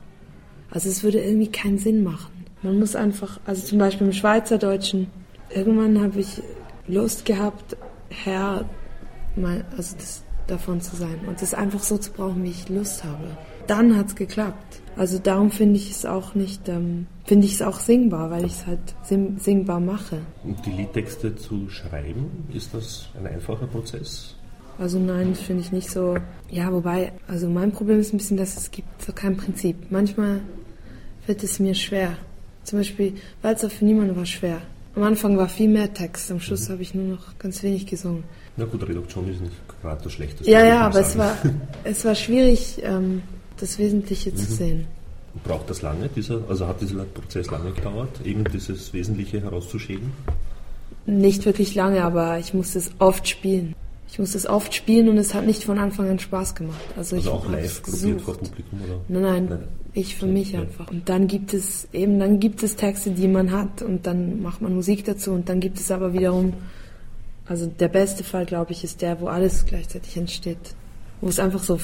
Also 0.71 0.89
es 0.89 1.03
würde 1.03 1.21
irgendwie 1.21 1.51
keinen 1.51 1.79
Sinn 1.79 2.05
machen. 2.05 2.45
Man 2.63 2.79
muss 2.79 2.95
einfach, 2.95 3.41
also 3.45 3.67
zum 3.67 3.79
Beispiel 3.79 4.07
im 4.07 4.13
Schweizerdeutschen, 4.13 5.09
irgendwann 5.53 6.01
habe 6.01 6.21
ich 6.21 6.43
Lust 6.87 7.25
gehabt, 7.25 7.77
Herr, 8.09 8.65
also 9.77 9.97
das, 9.97 10.23
davon 10.47 10.81
zu 10.81 10.97
sein 10.97 11.21
und 11.27 11.41
das 11.41 11.55
einfach 11.55 11.83
so 11.83 11.97
zu 11.97 12.13
brauchen, 12.13 12.43
wie 12.43 12.51
ich 12.51 12.69
Lust 12.69 13.05
habe. 13.05 13.37
Dann 13.67 13.97
hat 13.97 14.09
es 14.09 14.15
geklappt. 14.15 14.70
Also 15.01 15.19
darum 15.19 15.51
finde 15.51 15.77
ich 15.77 15.91
es 15.91 16.05
auch 16.05 16.35
nicht, 16.35 16.69
ähm, 16.69 17.07
finde 17.25 17.47
ich 17.47 17.55
es 17.55 17.63
auch 17.63 17.81
singbar, 17.81 18.31
weil 18.31 18.45
ich 18.45 18.53
es 18.53 18.67
halt 18.67 18.81
singbar 19.03 19.81
mache. 19.81 20.19
Und 20.45 20.59
die 20.67 20.73
Liedtexte 20.73 21.35
zu 21.37 21.71
schreiben, 21.71 22.47
ist 22.53 22.75
das 22.75 23.09
ein 23.19 23.27
einfacher 23.27 23.67
Prozess? 23.67 24.35
Also 24.79 24.99
nein, 24.99 25.31
das 25.31 25.41
finde 25.41 25.63
ich 25.63 25.73
nicht 25.73 25.89
so. 25.89 26.19
Ja, 26.51 26.71
wobei, 26.71 27.13
also 27.27 27.49
mein 27.49 27.73
Problem 27.73 27.99
ist 27.99 28.13
ein 28.13 28.19
bisschen, 28.19 28.37
dass 28.37 28.59
es 28.59 28.71
gibt 28.71 29.01
so 29.01 29.15
kein 29.15 29.39
Prinzip. 29.39 29.75
Manchmal 29.89 30.43
wird 31.27 31.43
es 31.45 31.59
mir 31.59 31.75
schwer. 31.75 32.19
Zum 32.65 32.81
Beispiel, 32.81 33.15
Walzer 33.41 33.71
für 33.71 33.87
niemanden 33.87 34.15
war 34.17 34.27
schwer. 34.27 34.61
Am 34.97 35.05
Anfang 35.05 35.39
war 35.39 35.49
viel 35.49 35.71
mehr 35.71 35.95
Text, 35.95 36.31
am 36.31 36.41
Schluss 36.41 36.69
mhm. 36.69 36.73
habe 36.75 36.83
ich 36.83 36.95
nur 36.95 37.07
noch 37.07 37.39
ganz 37.39 37.63
wenig 37.63 37.87
gesungen. 37.87 38.25
Na 38.59 38.67
gut, 38.67 38.87
Reduktion 38.87 39.31
ist 39.31 39.41
nicht 39.41 39.57
gerade 39.81 40.05
das 40.05 40.13
Schlechteste. 40.13 40.51
Ja, 40.51 40.63
ja, 40.63 40.83
aber 40.83 41.01
es 41.01 41.17
war, 41.17 41.39
es 41.85 42.05
war 42.05 42.15
schwierig, 42.15 42.83
ähm, 42.83 43.23
das 43.63 43.79
Wesentliche 43.79 44.35
zu 44.35 44.51
mhm. 44.51 44.55
sehen. 44.55 44.87
Braucht 45.45 45.71
das 45.71 45.83
lange, 45.83 46.09
dieser, 46.09 46.43
also 46.49 46.67
hat 46.67 46.81
dieser 46.81 47.05
Prozess 47.05 47.51
lange 47.51 47.71
gedauert, 47.73 48.21
eben 48.25 48.45
dieses 48.45 48.93
Wesentliche 48.93 49.41
herauszuschieben? 49.41 50.13
Nicht 51.07 51.47
wirklich 51.47 51.75
lange, 51.75 52.03
aber 52.03 52.39
ich 52.39 52.53
musste 52.53 52.79
es 52.79 52.91
oft 52.99 53.29
spielen. 53.29 53.75
ich 54.11 54.19
musste 54.19 54.39
es 54.39 54.47
oft 54.47 54.75
spielen 54.75 55.09
und 55.09 55.19
es 55.19 55.35
hat 55.35 55.47
nicht 55.47 55.63
von 55.63 55.79
Anfang 55.79 56.09
an 56.11 56.19
Spaß 56.19 56.57
gemacht. 56.57 56.81
Also, 56.97 57.17
Also 57.17 57.29
ich 57.29 57.29
auch 57.29 57.49
live 57.49 57.83
probiert 57.83 58.21
vor 58.21 58.37
Publikum, 58.37 58.81
oder? 58.83 59.01
Nein, 59.09 59.23
nein, 59.23 59.47
Nein. 59.49 59.69
ich 59.95 60.17
für 60.17 60.27
mich 60.27 60.57
einfach. 60.57 60.91
Und 60.91 61.09
dann 61.09 61.29
gibt 61.29 61.55
es 61.55 61.89
eben, 61.93 62.19
dann 62.19 62.41
gibt 62.41 62.63
es 62.65 62.75
Texte, 62.75 63.13
die 63.13 63.29
man 63.29 63.53
hat 63.53 63.83
und 63.83 64.07
dann 64.07 64.43
macht 64.43 64.63
man 64.63 64.75
Musik 64.75 65.05
dazu 65.05 65.31
und 65.31 65.49
dann 65.49 65.61
gibt 65.61 65.79
es 65.79 65.93
aber 65.93 66.13
wiederum, 66.13 66.55
also 67.47 67.67
der 67.67 67.89
beste 67.89 68.25
Fall, 68.25 68.47
glaube 68.47 68.73
ich, 68.73 68.83
ist 68.83 69.01
der, 69.01 69.21
wo 69.21 69.29
alles 69.29 69.65
gleichzeitig 69.65 70.17
entsteht. 70.17 70.75
Wo 71.21 71.29
es 71.29 71.39
einfach 71.39 71.63
so 71.63 71.79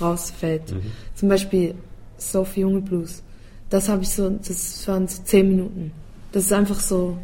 rausfällt. 0.00 0.72
Mhm. 0.72 0.92
Zum 1.14 1.28
Beispiel 1.28 1.74
Sophie 2.18 2.60
Junge 2.60 2.80
Blues. 2.80 3.22
Das 3.70 3.88
habe 3.88 4.02
ich 4.02 4.10
so, 4.10 4.30
das 4.30 4.86
waren 4.86 5.08
so 5.08 5.22
zehn 5.22 5.48
Minuten. 5.48 5.92
Das 6.32 6.44
ist 6.44 6.52
einfach 6.52 6.80
so, 6.80 7.18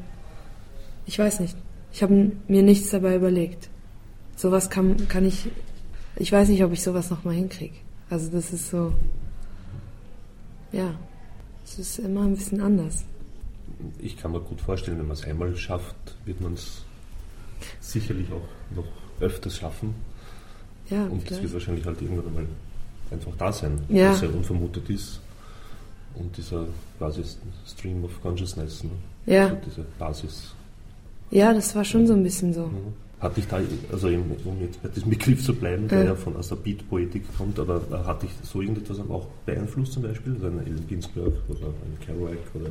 ich 1.07 1.19
weiß 1.19 1.41
nicht. 1.41 1.57
Ich 1.93 2.03
habe 2.03 2.33
mir 2.49 2.63
nichts 2.63 2.91
dabei 2.91 3.17
überlegt. 3.17 3.69
Sowas 4.37 4.71
kann, 4.71 5.09
kann 5.09 5.25
ich, 5.25 5.49
ich 6.17 6.33
weiß 6.33 6.49
nicht, 6.49 6.65
ob 6.65 6.73
ich 6.73 6.83
sowas 6.83 7.11
nochmal 7.11 7.35
hinkriege. 7.35 7.75
Also 8.11 8.31
das 8.31 8.53
ist 8.53 8.71
so, 8.71 8.93
ja, 10.73 10.95
es 11.65 11.79
ist 11.79 11.99
immer 11.99 12.23
ein 12.23 12.35
bisschen 12.35 12.61
anders. 12.61 13.05
Ich 13.99 14.17
kann 14.17 14.33
mir 14.33 14.41
gut 14.41 14.61
vorstellen, 14.61 14.99
wenn 14.99 15.07
man 15.07 15.17
es 15.17 15.25
einmal 15.25 15.55
schafft, 15.57 16.17
wird 16.25 16.41
man 16.41 16.55
es 16.55 16.83
sicherlich 17.81 18.31
auch 18.33 18.49
noch 18.75 18.87
öfters 19.21 19.57
schaffen. 19.57 19.95
Ja, 20.93 21.05
Und 21.07 21.19
es 21.19 21.25
vielleicht. 21.25 21.43
wird 21.43 21.53
wahrscheinlich 21.55 21.87
halt 21.87 22.03
irgendwann 22.03 22.27
einmal 22.27 22.45
einfach 23.11 23.33
da 23.39 23.53
sein, 23.53 23.79
Ja. 23.89 24.11
was 24.13 24.21
ja 24.23 24.29
unvermutet 24.29 24.89
ist. 24.91 25.21
Und 26.15 26.37
dieser 26.37 26.67
quasi 26.99 27.23
Stream 27.67 28.05
of 28.05 28.21
Consciousness, 28.23 28.85
ne? 28.85 28.91
Ja. 29.27 29.45
also 29.45 29.57
diese 29.65 29.83
Basis. 29.99 30.55
ja, 31.31 31.55
das 31.55 31.75
war 31.75 31.85
schon 31.85 32.07
so 32.07 32.13
ein 32.13 32.23
bisschen 32.23 32.53
so. 32.53 32.67
Mhm. 32.67 32.93
Hat 33.21 33.37
dich 33.37 33.47
da, 33.47 33.61
also 33.93 34.09
eben, 34.09 34.25
um 34.45 34.61
jetzt 34.61 34.83
bei 34.83 34.89
diesem 34.89 35.09
Begriff 35.11 35.43
zu 35.45 35.55
bleiben, 35.55 35.87
der 35.89 35.99
Ja. 36.01 36.05
ja 36.07 36.15
von 36.17 36.37
aus 36.37 36.49
der 36.49 36.57
Beat-Poetik 36.57 37.23
kommt, 37.39 37.59
aber 37.61 37.81
äh, 37.93 38.05
hat 38.07 38.23
dich 38.25 38.31
so 38.43 38.61
irgendetwas 38.61 38.99
auch 39.09 39.27
beeinflusst 39.47 39.93
zum 39.93 40.03
Beispiel? 40.03 40.35
Also 40.35 40.47
eine 40.49 40.61
Ellen 40.67 40.87
Ginsberg 40.89 41.33
oder 41.49 41.67
ein 41.69 41.99
Kerouac 42.05 42.39
oder 42.55 42.71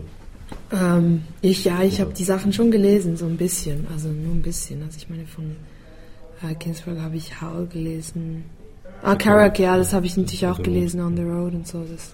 Ähm, 0.74 1.24
ich, 1.42 1.64
ja, 1.64 1.82
ich 1.82 2.02
habe 2.02 2.14
die 2.14 2.26
Sachen 2.26 2.52
schon 2.52 2.70
gelesen, 2.70 3.16
so 3.16 3.26
ein 3.26 3.38
bisschen, 3.38 3.88
also 3.94 4.10
nur 4.10 4.34
ein 4.34 4.42
bisschen. 4.42 4.84
Also 4.84 4.98
ich 4.98 5.10
meine, 5.10 5.26
von 5.26 5.56
äh, 6.44 6.56
Ginsberg 6.56 7.00
habe 7.00 7.16
ich 7.18 7.42
Howl 7.42 7.68
gelesen. 7.68 8.44
Ah, 9.04 9.16
Kerouac, 9.16 9.58
ja, 9.60 9.78
das 9.78 9.94
habe 9.94 10.06
ich 10.06 10.16
natürlich 10.18 10.46
auch 10.46 10.52
Also- 10.60 10.64
gelesen, 10.64 11.02
On 11.02 11.16
the 11.16 11.24
Road 11.24 11.54
und 11.54 11.68
so. 11.68 11.84
Das, 11.92 12.14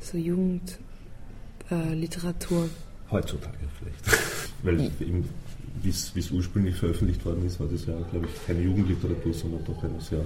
so 0.00 0.16
Jugendliteratur. 0.18 2.64
Äh, 2.64 3.10
heutzutage 3.10 3.56
vielleicht? 3.78 4.22
Weil 4.62 4.80
eben, 5.00 5.28
wie 5.82 5.88
es 5.90 6.30
ursprünglich 6.30 6.76
veröffentlicht 6.76 7.24
worden 7.24 7.46
ist, 7.46 7.58
war 7.60 7.66
das 7.68 7.86
ja, 7.86 7.94
glaube 8.10 8.26
ich, 8.26 8.46
keine 8.46 8.60
Jugendliteratur, 8.60 9.32
sondern 9.32 9.64
doch 9.64 9.82
eine 9.82 10.00
sehr 10.00 10.20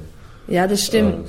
ja, 0.47 0.67
das 0.67 0.85
stimmt. 0.85 1.27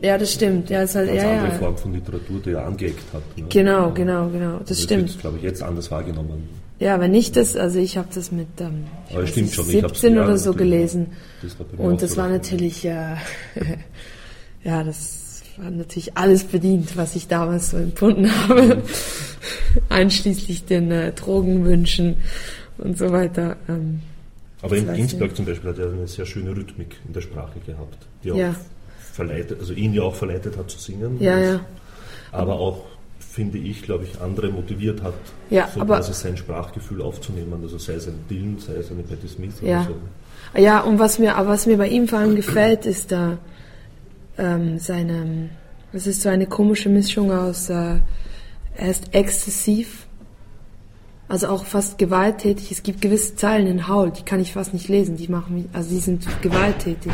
äh, 0.00 0.06
ja, 0.06 0.18
das 0.18 0.32
stimmt. 0.32 0.70
Ja, 0.70 0.82
ist 0.82 0.94
halt, 0.94 1.08
ganz 1.08 1.22
ja, 1.22 1.30
andere 1.32 1.48
ja. 1.48 1.54
Form 1.58 1.76
von 1.76 1.92
Literatur, 1.92 2.40
die 2.40 2.50
er 2.50 2.66
angeeckt 2.66 3.12
hat. 3.12 3.22
Ne? 3.36 3.46
Genau, 3.48 3.90
genau, 3.92 4.28
genau. 4.28 4.58
Das 4.60 4.70
Also 4.70 4.82
stimmt. 4.82 5.08
wird, 5.08 5.20
glaube 5.20 5.36
ich, 5.38 5.42
jetzt 5.42 5.62
anders 5.62 5.90
wahrgenommen. 5.90 6.48
Ja, 6.84 7.00
wenn 7.00 7.12
nicht 7.12 7.34
das, 7.36 7.56
also 7.56 7.78
ich 7.78 7.96
habe 7.96 8.08
das 8.14 8.30
mit 8.30 8.46
ähm, 8.60 8.84
weiß 9.10 9.30
stimmt 9.30 9.46
nicht, 9.46 9.54
schon, 9.54 9.70
ich 9.70 9.82
hab's- 9.82 10.00
17 10.02 10.16
ja, 10.16 10.24
oder 10.24 10.36
so 10.36 10.52
gelesen. 10.52 11.06
Das 11.40 11.56
Und 11.78 12.02
das 12.02 12.16
war 12.18 12.28
natürlich, 12.28 12.82
ja, 12.82 13.16
ja, 14.64 14.84
das 14.84 15.42
war 15.56 15.70
natürlich 15.70 16.14
alles 16.16 16.44
bedient, 16.44 16.94
was 16.96 17.16
ich 17.16 17.26
damals 17.26 17.70
so 17.70 17.78
empfunden 17.78 18.30
habe. 18.48 18.82
Einschließlich 19.88 20.66
den 20.66 20.90
äh, 20.90 21.12
Drogenwünschen 21.12 22.16
und 22.78 22.98
so 22.98 23.10
weiter. 23.12 23.56
Ähm, 23.68 24.00
Aber 24.62 24.76
in 24.76 24.92
Ginsberg 24.92 25.34
zum 25.36 25.46
Beispiel 25.46 25.70
hat 25.70 25.78
er 25.78 25.90
eine 25.90 26.06
sehr 26.06 26.26
schöne 26.26 26.50
Rhythmik 26.56 26.96
in 27.06 27.12
der 27.14 27.20
Sprache 27.22 27.58
gehabt, 27.66 27.96
die 28.22 28.32
auch 28.32 28.36
Ja. 28.36 28.54
verleitet, 29.12 29.58
also 29.60 29.72
ihn 29.72 29.94
ja 29.94 30.02
auch 30.02 30.14
verleitet 30.14 30.56
hat 30.58 30.70
zu 30.70 30.78
singen. 30.78 31.16
ja, 31.20 31.38
ja. 31.38 31.60
Aber 32.32 32.58
auch, 32.58 32.84
finde 33.34 33.58
ich, 33.58 33.82
glaube 33.82 34.04
ich, 34.04 34.20
andere 34.20 34.48
motiviert 34.48 35.02
hat, 35.02 35.14
Ja, 35.50 35.68
so 35.74 35.80
aber- 35.80 35.96
quasi 35.96 36.12
sein 36.14 36.36
Sprachgefühl 36.36 37.02
aufzunehmen. 37.02 37.58
Also 37.62 37.78
sei 37.78 37.94
es 37.94 38.06
ein 38.06 38.14
Dylan, 38.30 38.58
sei 38.58 38.74
es 38.74 38.90
eine 38.92 39.02
Patti 39.02 39.26
Smith 39.28 39.54
Ja. 39.60 39.80
oder 39.80 39.88
so. 40.54 40.60
Ja, 40.60 40.80
und 40.80 41.00
was 41.00 41.18
mir, 41.18 41.34
was 41.36 41.66
mir 41.66 41.76
bei 41.76 41.88
ihm 41.88 42.06
vor 42.06 42.20
allem 42.20 42.36
gefällt, 42.36 42.86
ist 42.86 43.10
da 43.10 43.38
ähm, 44.38 44.78
seine, 44.78 45.50
es 45.92 46.06
ist 46.06 46.22
so 46.22 46.28
eine 46.28 46.46
komische 46.46 46.88
Mischung 46.88 47.32
aus, 47.32 47.70
äh, 47.70 47.98
er 48.76 48.90
ist 48.90 49.12
exzessiv, 49.14 50.06
also 51.28 51.48
auch 51.48 51.64
fast 51.64 51.98
gewalttätig. 51.98 52.70
Es 52.70 52.82
gibt 52.84 53.00
gewisse 53.00 53.34
Zeilen 53.36 53.66
in 53.66 53.88
Haul, 53.88 54.10
die 54.12 54.22
kann 54.22 54.38
ich 54.40 54.52
fast 54.52 54.72
nicht 54.74 54.88
lesen, 54.88 55.16
die 55.16 55.26
machen 55.28 55.54
mich, 55.56 55.64
also 55.72 55.90
die 55.90 55.98
sind 56.00 56.24
gewalttätig. 56.42 57.12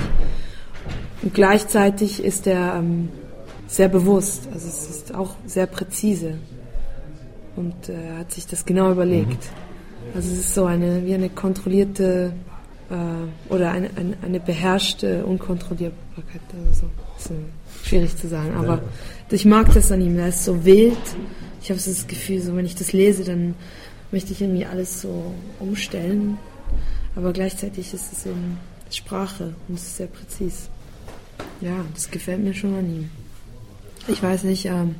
Und 1.22 1.32
gleichzeitig 1.34 2.22
ist 2.22 2.46
er 2.46 2.76
ähm, 2.76 3.08
sehr 3.70 3.88
bewusst, 3.88 4.48
also 4.52 4.66
es 4.66 4.90
ist 4.90 5.14
auch 5.14 5.36
sehr 5.46 5.66
präzise. 5.66 6.34
Und 7.54 7.88
äh, 7.88 7.92
er 7.92 8.18
hat 8.18 8.32
sich 8.32 8.46
das 8.46 8.64
genau 8.64 8.90
überlegt. 8.90 9.48
Also 10.14 10.32
es 10.32 10.38
ist 10.38 10.54
so 10.54 10.64
eine, 10.64 11.06
wie 11.06 11.14
eine 11.14 11.28
kontrollierte 11.28 12.32
äh, 12.90 13.52
oder 13.52 13.70
eine, 13.70 13.90
eine, 13.96 14.16
eine 14.22 14.40
beherrschte 14.40 15.24
Unkontrollierbarkeit. 15.24 16.40
Also 16.68 16.90
so. 17.18 17.34
Schwierig 17.84 18.16
zu 18.16 18.28
sagen. 18.28 18.54
Aber 18.56 18.82
ich 19.30 19.44
mag 19.44 19.72
das 19.72 19.92
an 19.92 20.00
ihm. 20.00 20.18
Er 20.18 20.28
ist 20.28 20.44
so 20.44 20.64
wild. 20.64 20.98
Ich 21.62 21.70
habe 21.70 21.78
so 21.78 21.90
das 21.90 22.06
Gefühl, 22.06 22.42
so 22.42 22.56
wenn 22.56 22.66
ich 22.66 22.74
das 22.74 22.92
lese, 22.92 23.24
dann 23.24 23.54
möchte 24.10 24.32
ich 24.32 24.42
irgendwie 24.42 24.66
alles 24.66 25.00
so 25.00 25.32
umstellen. 25.60 26.38
Aber 27.14 27.32
gleichzeitig 27.32 27.94
ist 27.94 28.12
es 28.12 28.26
eben 28.26 28.58
Sprache 28.90 29.54
und 29.68 29.76
es 29.76 29.82
ist 29.82 29.96
sehr 29.98 30.06
präzis. 30.08 30.68
Ja, 31.60 31.84
das 31.94 32.10
gefällt 32.10 32.42
mir 32.42 32.54
schon 32.54 32.74
an 32.74 32.86
ihm. 32.86 33.10
Ich 34.08 34.22
weiß 34.22 34.44
nicht, 34.44 34.66
ähm, 34.66 34.96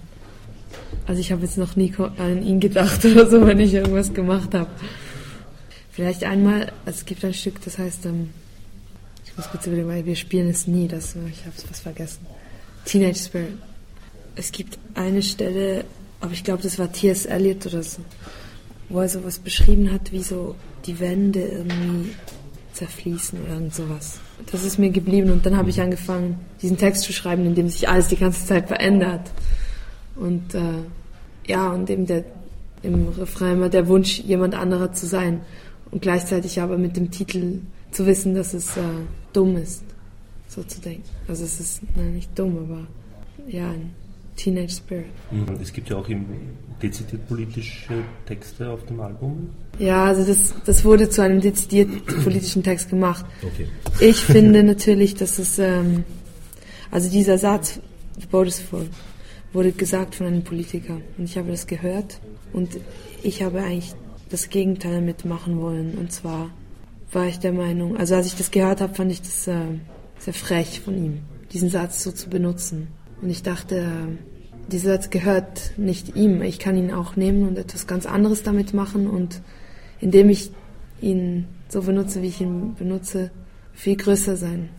also 1.07 1.21
ich 1.21 1.33
habe 1.33 1.43
jetzt 1.43 1.59
noch 1.59 1.77
nie 1.77 1.93
an 2.19 2.43
ihn 2.43 2.61
gedacht 2.61 3.05
oder 3.05 3.29
so, 3.29 3.47
wenn 3.47 3.61
ich 3.61 3.75
irgendwas 3.75 4.13
gemacht 4.13 4.55
habe. 4.55 4.71
Vielleicht 5.91 6.25
einmal, 6.25 6.73
also 6.87 6.99
es 6.99 7.05
gibt 7.05 7.25
ein 7.25 7.35
Stück, 7.35 7.61
das 7.65 7.79
heißt, 7.79 8.07
ähm, 8.07 8.31
ich 9.25 9.37
muss 9.37 9.49
kurz 9.51 9.67
überlegen, 9.67 9.89
weil 9.89 10.07
wir 10.07 10.17
spielen 10.17 10.49
es 10.49 10.67
nie, 10.67 10.89
das, 10.89 11.15
äh, 11.17 11.29
ich 11.31 11.41
habe 11.41 11.55
es 11.57 11.65
fast 11.65 11.83
vergessen. 11.83 12.27
Teenage 12.85 13.19
Spirit. 13.19 13.59
Es 14.37 14.53
gibt 14.53 14.79
eine 14.95 15.23
Stelle, 15.23 15.85
aber 16.21 16.33
ich 16.33 16.45
glaube, 16.45 16.63
das 16.63 16.79
war 16.79 16.93
T.S. 16.93 17.27
Eliot 17.27 17.67
oder 17.67 17.83
so, 17.83 18.03
wo 18.89 19.01
er 19.01 19.09
sowas 19.09 19.39
beschrieben 19.39 19.93
hat, 19.93 20.13
wie 20.13 20.23
so 20.23 20.55
die 20.87 20.99
Wände 21.01 21.41
irgendwie 21.41 22.15
zerfließen 22.73 23.43
oder 23.43 23.55
irgend 23.55 23.75
sowas. 23.75 24.21
Das 24.51 24.65
ist 24.65 24.79
mir 24.79 24.91
geblieben 24.91 25.31
und 25.31 25.47
dann 25.47 25.57
habe 25.57 25.71
ich 25.71 25.81
angefangen, 25.81 26.39
diesen 26.63 26.79
Text 26.79 27.03
zu 27.03 27.13
schreiben, 27.13 27.47
in 27.47 27.55
dem 27.55 27.69
sich 27.69 27.89
alles 27.89 28.09
die 28.09 28.17
ganze 28.17 28.45
Zeit 28.47 28.69
verändert. 28.69 29.31
Und 30.17 30.55
äh, 30.55 30.83
ja, 31.47 31.71
und 31.71 31.89
eben 31.91 32.07
der, 32.07 32.25
im 32.83 33.09
Refrain 33.09 33.55
immer 33.55 33.69
der 33.69 33.89
Wunsch, 33.89 34.21
jemand 34.21 34.55
anderer 34.55 34.93
zu 34.93 35.07
sein. 35.07 35.41
Und 35.91 36.03
gleichzeitig 36.03 36.61
aber 36.61 36.79
mit 36.79 36.97
dem 36.97 37.11
Titel 37.11 37.61
zu 37.91 38.07
wissen, 38.07 38.35
dass 38.35 38.55
es 38.55 38.77
äh, 38.77 38.83
dumm 39.33 39.57
ist, 39.57 39.83
so 40.49 40.63
zu 40.63 40.81
denken. 40.81 41.09
Also 41.29 41.45
es 41.45 41.59
ist 41.59 41.83
nein, 41.97 42.15
nicht 42.15 42.39
dumm, 42.39 42.59
aber 42.59 42.87
ja, 43.49 43.71
ein 43.71 43.91
Teenage 44.37 44.73
Spirit. 44.73 45.07
Mhm. 45.31 45.59
Es 45.61 45.73
gibt 45.73 45.91
ja 45.91 45.97
auch 45.97 46.09
eben 46.09 46.27
dezidiert 46.83 47.29
politische 47.29 48.05
Texte 48.27 48.71
auf 48.71 48.85
dem 48.87 49.01
Album. 49.01 49.51
Ja, 49.79 50.05
also 50.05 50.25
das, 50.25 50.55
das 50.65 50.85
wurde 50.85 51.09
zu 51.09 51.23
einem 51.23 51.41
dezidiert 51.41 51.89
politischen 52.25 52.63
Text 52.63 52.91
gemacht. 52.91 53.25
Okay. 53.43 53.67
Ich 54.01 54.21
finde 54.21 54.63
natürlich, 54.65 55.15
dass 55.15 55.39
es, 55.39 55.59
ähm, 55.59 56.05
also 56.91 57.11
dieser 57.11 57.39
Satz, 57.39 57.81
the 58.19 58.27
boat 58.27 58.49
is 58.49 58.61
full, 58.61 58.89
wurde 59.53 59.73
gesagt 59.73 60.15
von 60.15 60.27
einem 60.27 60.43
Politiker. 60.43 61.01
Und 61.19 61.25
ich 61.25 61.37
habe 61.37 61.51
das 61.51 61.67
gehört 61.67 62.21
und 62.53 62.79
ich 63.23 63.43
habe 63.43 63.61
eigentlich 63.61 63.93
das 64.29 64.49
Gegenteil 64.49 64.95
damit 64.95 65.25
machen 65.25 65.61
wollen. 65.61 65.95
Und 65.99 66.13
zwar 66.13 66.51
war 67.13 67.27
ich 67.27 67.39
der 67.39 67.53
Meinung, 67.53 67.97
also 67.97 68.15
als 68.15 68.27
ich 68.27 68.37
das 68.37 68.51
gehört 68.51 68.81
habe, 68.81 68.95
fand 68.95 69.11
ich 69.11 69.21
das 69.21 69.49
äh, 69.49 69.55
sehr 70.19 70.35
frech 70.35 70.81
von 70.81 70.97
ihm, 70.97 71.19
diesen 71.53 71.71
Satz 71.71 72.05
so 72.05 72.13
zu 72.13 72.31
benutzen. 72.31 72.89
Und 73.21 73.31
ich 73.31 73.43
dachte, 73.43 73.77
äh, 73.77 74.40
dieser 74.71 74.95
Satz 74.95 75.11
gehört 75.11 75.73
nicht 75.77 76.17
ihm. 76.17 76.43
Ich 76.43 76.59
kann 76.59 76.77
ihn 76.77 76.93
auch 76.93 77.17
nehmen 77.17 77.47
und 77.47 77.59
etwas 77.59 77.87
ganz 77.87 78.07
anderes 78.07 78.43
damit 78.43 78.73
machen 78.73 79.07
und 79.07 79.43
indem 80.01 80.31
ich 80.31 80.51
ihn 81.01 81.47
so 81.69 81.83
benutze, 81.83 82.23
wie 82.23 82.29
ich 82.29 82.41
ihn 82.41 82.75
benutze, 82.75 83.31
viel 83.73 83.97
größer 83.97 84.37
sein. 84.37 84.71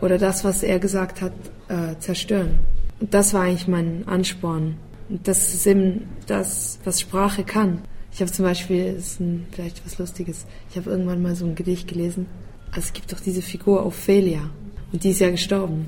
Oder 0.00 0.18
das, 0.18 0.44
was 0.44 0.62
er 0.62 0.78
gesagt 0.78 1.22
hat, 1.22 1.32
äh, 1.68 1.98
zerstören. 1.98 2.58
Und 3.00 3.14
das 3.14 3.34
war 3.34 3.42
eigentlich 3.42 3.68
mein 3.68 4.04
Ansporn. 4.06 4.76
Und 5.08 5.26
das 5.28 5.54
ist 5.54 5.66
eben 5.66 6.08
das, 6.26 6.78
was 6.84 7.00
Sprache 7.00 7.44
kann. 7.44 7.82
Ich 8.12 8.20
habe 8.20 8.32
zum 8.32 8.44
Beispiel, 8.44 8.94
das 8.94 9.06
ist 9.06 9.20
ein, 9.20 9.46
vielleicht 9.52 9.84
was 9.84 9.98
Lustiges, 9.98 10.46
ich 10.70 10.76
habe 10.76 10.90
irgendwann 10.90 11.22
mal 11.22 11.34
so 11.34 11.44
ein 11.44 11.54
Gedicht 11.54 11.88
gelesen. 11.88 12.26
Also 12.68 12.80
es 12.80 12.92
gibt 12.92 13.12
doch 13.12 13.20
diese 13.20 13.42
Figur 13.42 13.84
Ophelia 13.84 14.50
und 14.92 15.04
die 15.04 15.10
ist 15.10 15.20
ja 15.20 15.30
gestorben. 15.30 15.86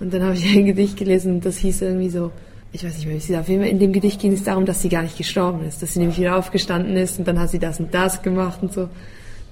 Und 0.00 0.12
dann 0.12 0.22
habe 0.22 0.34
ich 0.34 0.44
ein 0.56 0.66
Gedicht 0.66 0.96
gelesen 0.96 1.34
und 1.34 1.44
das 1.44 1.58
hieß 1.58 1.82
irgendwie 1.82 2.10
so, 2.10 2.32
ich 2.72 2.84
weiß 2.84 2.96
nicht 2.96 3.06
mehr, 3.06 3.16
wie 3.16 3.20
sie 3.20 3.36
auf 3.36 3.48
jeden 3.48 3.62
Fall 3.62 3.70
in 3.70 3.78
dem 3.78 3.92
Gedicht 3.92 4.20
ging 4.20 4.32
es 4.32 4.44
darum, 4.44 4.66
dass 4.66 4.82
sie 4.82 4.88
gar 4.88 5.02
nicht 5.02 5.16
gestorben 5.16 5.64
ist, 5.64 5.82
dass 5.82 5.94
sie 5.94 6.00
nämlich 6.00 6.18
wieder 6.18 6.36
aufgestanden 6.36 6.96
ist 6.96 7.18
und 7.18 7.26
dann 7.26 7.38
hat 7.38 7.50
sie 7.50 7.58
das 7.58 7.80
und 7.80 7.94
das 7.94 8.22
gemacht 8.22 8.62
und 8.62 8.72
so. 8.72 8.88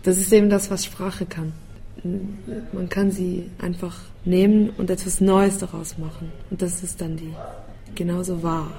Das 0.03 0.19
ist 0.19 0.33
eben 0.33 0.51
das, 0.51 0.71
was 0.71 0.85
Sprache 0.85 1.25
kann. 1.25 1.53
man 2.73 2.89
kann 2.89 3.11
sie 3.11 3.51
einfach 3.59 3.97
nehmen 4.25 4.71
und 4.77 4.91
etwas 4.91 5.21
Neues 5.21 5.59
daraus 5.59 5.97
machen. 5.97 6.31
Und 6.51 6.61
das 6.61 6.83
ist 6.83 7.01
dann 7.01 7.17
die 7.17 7.33
genauso 7.95 8.43
wahr. 8.43 8.71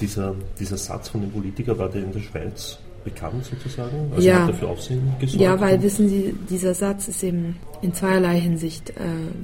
Dieser, 0.00 0.34
dieser 0.58 0.76
Satz 0.76 1.08
von 1.08 1.20
dem 1.22 1.30
Politiker 1.30 1.76
war 1.76 1.88
der 1.88 2.02
in 2.02 2.12
der 2.12 2.20
Schweiz 2.20 2.78
bekannt 3.04 3.44
sozusagen? 3.44 4.12
Also 4.14 4.26
ja. 4.26 4.42
hat 4.42 4.50
dafür 4.50 4.68
Aufsehen 4.68 5.12
gesorgt? 5.18 5.42
Ja, 5.42 5.60
weil 5.60 5.82
wissen 5.82 6.08
Sie, 6.08 6.34
dieser 6.48 6.74
Satz 6.74 7.08
ist 7.08 7.22
eben 7.22 7.56
in 7.82 7.94
zweierlei 7.94 8.38
Hinsicht 8.40 8.90
äh, 8.90 8.94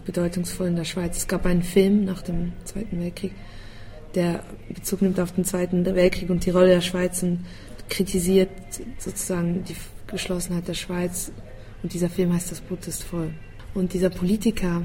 bedeutungsvoll 0.04 0.68
in 0.68 0.76
der 0.76 0.84
Schweiz. 0.84 1.16
Es 1.16 1.28
gab 1.28 1.46
einen 1.46 1.62
Film 1.62 2.04
nach 2.04 2.22
dem 2.22 2.52
Zweiten 2.64 3.00
Weltkrieg, 3.00 3.32
der 4.14 4.44
Bezug 4.68 5.02
nimmt 5.02 5.20
auf 5.20 5.32
den 5.32 5.44
Zweiten 5.44 5.84
Weltkrieg 5.84 6.30
und 6.30 6.44
die 6.44 6.50
Rolle 6.50 6.68
der 6.68 6.80
Schweiz 6.80 7.22
und 7.22 7.40
kritisiert 7.88 8.50
sozusagen 8.98 9.64
die 9.64 9.76
Geschlossenheit 10.06 10.68
der 10.68 10.74
Schweiz. 10.74 11.32
Und 11.82 11.92
dieser 11.92 12.08
Film 12.08 12.32
heißt 12.32 12.50
Das 12.50 12.60
Boot 12.60 12.86
ist 12.86 13.02
voll. 13.02 13.30
Und 13.74 13.92
dieser 13.92 14.10
Politiker 14.10 14.82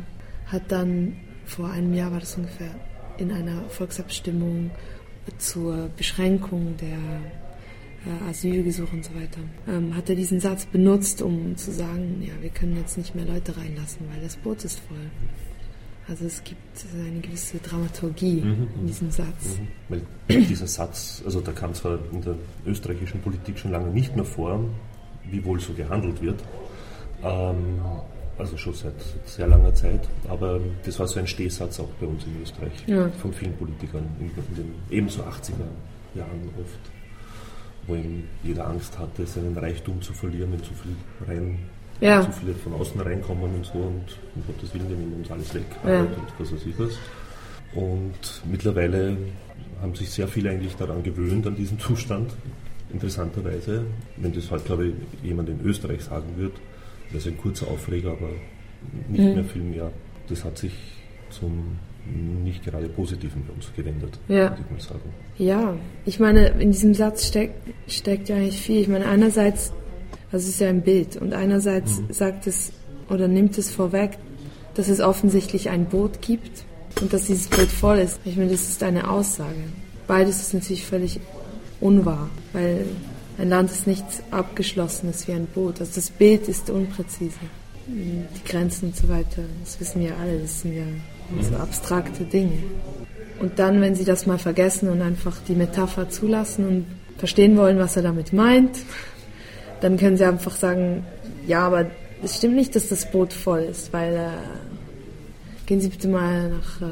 hat 0.48 0.64
dann, 0.72 1.18
vor 1.46 1.70
einem 1.70 1.94
Jahr 1.94 2.12
war 2.12 2.20
das 2.20 2.36
ungefähr, 2.36 2.76
in 3.18 3.32
einer 3.32 3.62
Volksabstimmung 3.70 4.72
zur 5.38 5.90
Beschränkung 5.96 6.76
der 6.78 6.98
äh, 8.06 8.30
Asylgesuche 8.30 8.96
und 8.96 9.06
so 9.06 9.14
weiter, 9.14 9.42
ähm, 9.68 9.96
hat 9.96 10.10
er 10.10 10.16
diesen 10.16 10.40
Satz 10.40 10.66
benutzt, 10.66 11.22
um 11.22 11.56
zu 11.56 11.72
sagen, 11.72 12.24
ja, 12.26 12.34
wir 12.42 12.50
können 12.50 12.78
jetzt 12.78 12.98
nicht 12.98 13.14
mehr 13.14 13.26
Leute 13.26 13.56
reinlassen, 13.56 14.08
weil 14.12 14.22
das 14.22 14.38
Boot 14.38 14.64
ist 14.64 14.80
voll. 14.80 14.98
Also 16.10 16.26
es 16.26 16.44
gibt 16.44 16.86
eine 16.94 17.20
gewisse 17.20 17.58
Dramaturgie 17.60 18.42
mhm, 18.42 18.68
in 18.80 18.88
diesem 18.88 19.12
Satz. 19.12 19.60
Mhm. 19.60 19.68
Weil 19.90 20.02
dieser 20.46 20.68
Satz, 20.68 21.22
also 21.24 21.40
da 21.40 21.52
kam 21.52 21.74
zwar 21.74 22.00
in 22.12 22.22
der 22.22 22.36
österreichischen 22.66 23.22
Politik 23.22 23.60
schon 23.60 23.72
lange 23.72 23.90
nicht 23.90 24.16
mehr 24.16 24.26
vor, 24.26 24.60
wie 25.30 25.44
wohl 25.46 25.60
so 25.60 25.74
gehandelt 25.74 26.22
wird, 26.22 26.42
ähm, 27.24 27.80
also 28.38 28.58
schon 28.58 28.74
seit, 28.74 28.94
sehr 29.26 29.48
langer 29.48 29.74
Zeit, 29.76 30.08
aber 30.28 30.60
das 30.86 30.98
war 30.98 31.08
so 31.08 31.20
ein 31.20 31.28
Stehsatz 31.28 31.80
auch 31.80 31.90
bei 32.00 32.08
uns 32.08 32.24
in 32.26 32.42
Österreich, 32.42 32.72
ja. 32.88 33.10
von 33.10 33.34
vielen 33.34 33.54
Politikern, 33.54 34.04
in, 34.20 34.28
in 34.28 34.56
den 34.56 34.74
ebenso 34.90 35.22
80er 35.22 35.68
Jahren 36.16 36.50
oft 36.60 36.80
wo 37.90 37.96
eben 37.96 38.30
jeder 38.44 38.68
Angst 38.68 38.98
hatte, 38.98 39.26
seinen 39.26 39.58
Reichtum 39.58 40.02
zu 40.02 40.14
verlieren, 40.14 40.52
wenn 40.54 40.64
zu 40.64 40.74
viel 40.74 40.96
rein, 41.28 41.60
ja. 42.02 42.22
zu 42.22 42.32
viele 42.32 42.54
von 42.56 42.74
außen 42.74 43.00
reinkommen 43.00 43.56
und 43.56 43.66
so 43.66 43.80
und 43.80 44.18
um 44.36 44.44
Gottes 44.48 44.74
Willen, 44.74 44.90
wir 44.90 44.98
nehmen 44.98 45.14
uns 45.14 45.32
alles 45.32 45.54
weg 45.54 45.66
ja. 45.86 46.02
und 46.02 46.10
was 46.38 46.52
weiß 46.52 46.66
ich 46.66 46.80
was. 46.80 46.98
Und 47.74 48.42
mittlerweile 48.50 49.18
haben 49.82 49.96
sich 49.96 50.10
sehr 50.10 50.28
viele 50.28 50.50
eigentlich 50.50 50.76
daran 50.76 51.04
gewöhnt, 51.04 51.46
an 51.48 51.56
diesen 51.56 51.80
Zustand. 51.80 52.32
Interessanterweise, 52.92 53.86
wenn 54.18 54.34
das 54.34 54.50
halt, 54.50 54.66
glaube 54.66 54.88
ich, 54.88 54.94
jemand 55.24 55.50
in 55.50 55.62
Österreich 55.64 56.02
sagen 56.02 56.38
wird, 56.38 56.54
wäre 57.10 57.20
es 57.20 57.28
ein 57.28 57.38
kurzer 57.38 57.68
Aufreger, 57.68 58.12
aber 58.12 58.30
nicht 59.08 59.22
mhm. 59.22 59.36
mehr 59.36 59.44
viel 59.44 59.62
mehr. 59.62 59.92
Das 60.28 60.44
hat 60.44 60.58
sich 60.58 60.74
zum 61.30 61.78
nicht 62.44 62.64
gerade 62.64 62.88
Positiven 62.90 63.44
bei 63.46 63.54
uns 63.54 63.72
gewendet, 63.76 64.18
ja. 64.28 64.50
würde 64.50 64.64
ich 64.66 64.72
mal 64.72 64.82
sagen. 64.82 65.14
Ja, 65.38 65.76
ich 66.06 66.20
meine, 66.20 66.48
in 66.48 66.72
diesem 66.72 66.94
Satz 66.94 67.28
steck, 67.28 67.52
steckt 67.88 68.30
ja 68.30 68.36
eigentlich 68.36 68.60
viel. 68.60 68.82
Ich 68.82 68.88
meine, 68.88 69.06
einerseits, 69.06 69.74
also 70.32 70.44
es 70.44 70.50
ist 70.50 70.60
ja 70.60 70.70
ein 70.70 70.82
Bild, 70.82 71.18
und 71.18 71.34
einerseits 71.34 72.00
mhm. 72.00 72.14
sagt 72.14 72.48
es 72.48 72.72
oder 73.10 73.28
nimmt 73.28 73.58
es 73.58 73.72
vorweg, 73.72 74.18
dass 74.76 74.88
es 74.88 75.00
offensichtlich 75.00 75.70
ein 75.70 75.86
Boot 75.86 76.22
gibt 76.22 76.64
und 77.02 77.12
dass 77.12 77.26
dieses 77.26 77.48
Boot 77.48 77.68
voll 77.68 77.98
ist. 78.00 78.20
Ich 78.26 78.38
meine, 78.38 78.52
das 78.52 78.62
ist 78.62 78.84
eine 78.84 79.10
Aussage. 79.10 79.64
Beides 80.08 80.42
ist 80.42 80.54
natürlich 80.54 80.86
völlig 80.86 81.20
unwahr, 81.82 82.30
weil 82.54 82.86
ein 83.38 83.50
Land 83.50 83.72
ist 83.72 83.88
nichts 83.88 84.22
Abgeschlossenes 84.32 85.28
wie 85.28 85.34
ein 85.34 85.48
Boot. 85.48 85.80
Also 85.80 85.94
das 85.96 86.10
Bild 86.10 86.48
ist 86.48 86.70
unpräzise. 86.70 87.40
Die 87.88 88.48
Grenzen 88.48 88.90
und 88.90 88.96
so 88.96 89.10
weiter, 89.10 89.42
das 89.64 89.80
wissen 89.80 90.02
wir 90.02 90.16
alle, 90.18 90.40
das 90.40 90.62
sind 90.62 90.76
ja 90.76 90.84
so 91.42 91.56
abstrakte 91.56 92.24
Dinge. 92.24 92.60
Und 93.40 93.58
dann, 93.58 93.82
wenn 93.82 93.96
sie 93.96 94.06
das 94.06 94.28
mal 94.28 94.38
vergessen 94.38 94.90
und 94.90 95.02
einfach 95.02 95.38
die 95.48 95.56
Metapher 95.56 96.10
zulassen 96.10 96.68
und 96.68 96.86
verstehen 97.18 97.58
wollen, 97.58 97.80
was 97.80 97.96
er 97.96 98.04
damit 98.04 98.32
meint, 98.32 98.78
dann 99.82 99.98
können 99.98 100.18
sie 100.18 100.26
einfach 100.26 100.56
sagen, 100.56 101.06
ja, 101.48 101.66
aber 101.66 101.88
es 102.24 102.38
stimmt 102.38 102.56
nicht, 102.56 102.76
dass 102.76 102.90
das 102.90 103.10
Boot 103.10 103.34
voll 103.34 103.62
ist, 103.62 103.94
weil 103.94 104.14
äh, 104.14 105.66
gehen 105.66 105.80
Sie 105.80 105.90
bitte 105.90 106.08
mal 106.08 106.50
nach 106.50 106.82
äh, 106.82 106.86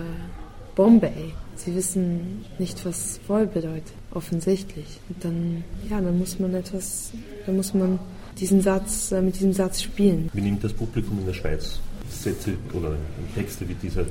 Bombay. 0.75 1.33
Sie 1.55 1.75
wissen 1.75 2.45
nicht, 2.59 2.85
was 2.85 3.19
voll 3.25 3.47
bedeutet, 3.47 3.91
offensichtlich. 4.11 4.99
Und 5.09 5.23
dann, 5.23 5.63
ja, 5.89 5.99
dann 5.99 6.17
muss 6.17 6.39
man 6.39 6.53
etwas, 6.53 7.11
dann 7.45 7.57
muss 7.57 7.73
man 7.73 7.99
diesen 8.39 8.61
Satz, 8.61 9.11
äh, 9.11 9.21
mit 9.21 9.35
diesem 9.35 9.53
Satz 9.53 9.81
spielen. 9.81 10.29
Wie 10.33 10.41
nimmt 10.41 10.63
das 10.63 10.73
Publikum 10.73 11.19
in 11.19 11.25
der 11.25 11.33
Schweiz 11.33 11.79
Sätze 12.09 12.53
oder 12.73 12.95
Texte 13.35 13.67
wie 13.67 13.73
dieser 13.73 14.01
auf? 14.01 14.07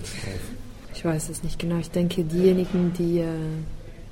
Ich 0.95 1.05
weiß 1.05 1.29
es 1.29 1.43
nicht 1.43 1.59
genau. 1.59 1.79
Ich 1.79 1.91
denke, 1.91 2.25
diejenigen, 2.25 2.93
die, 2.99 3.21
äh, 3.21 3.27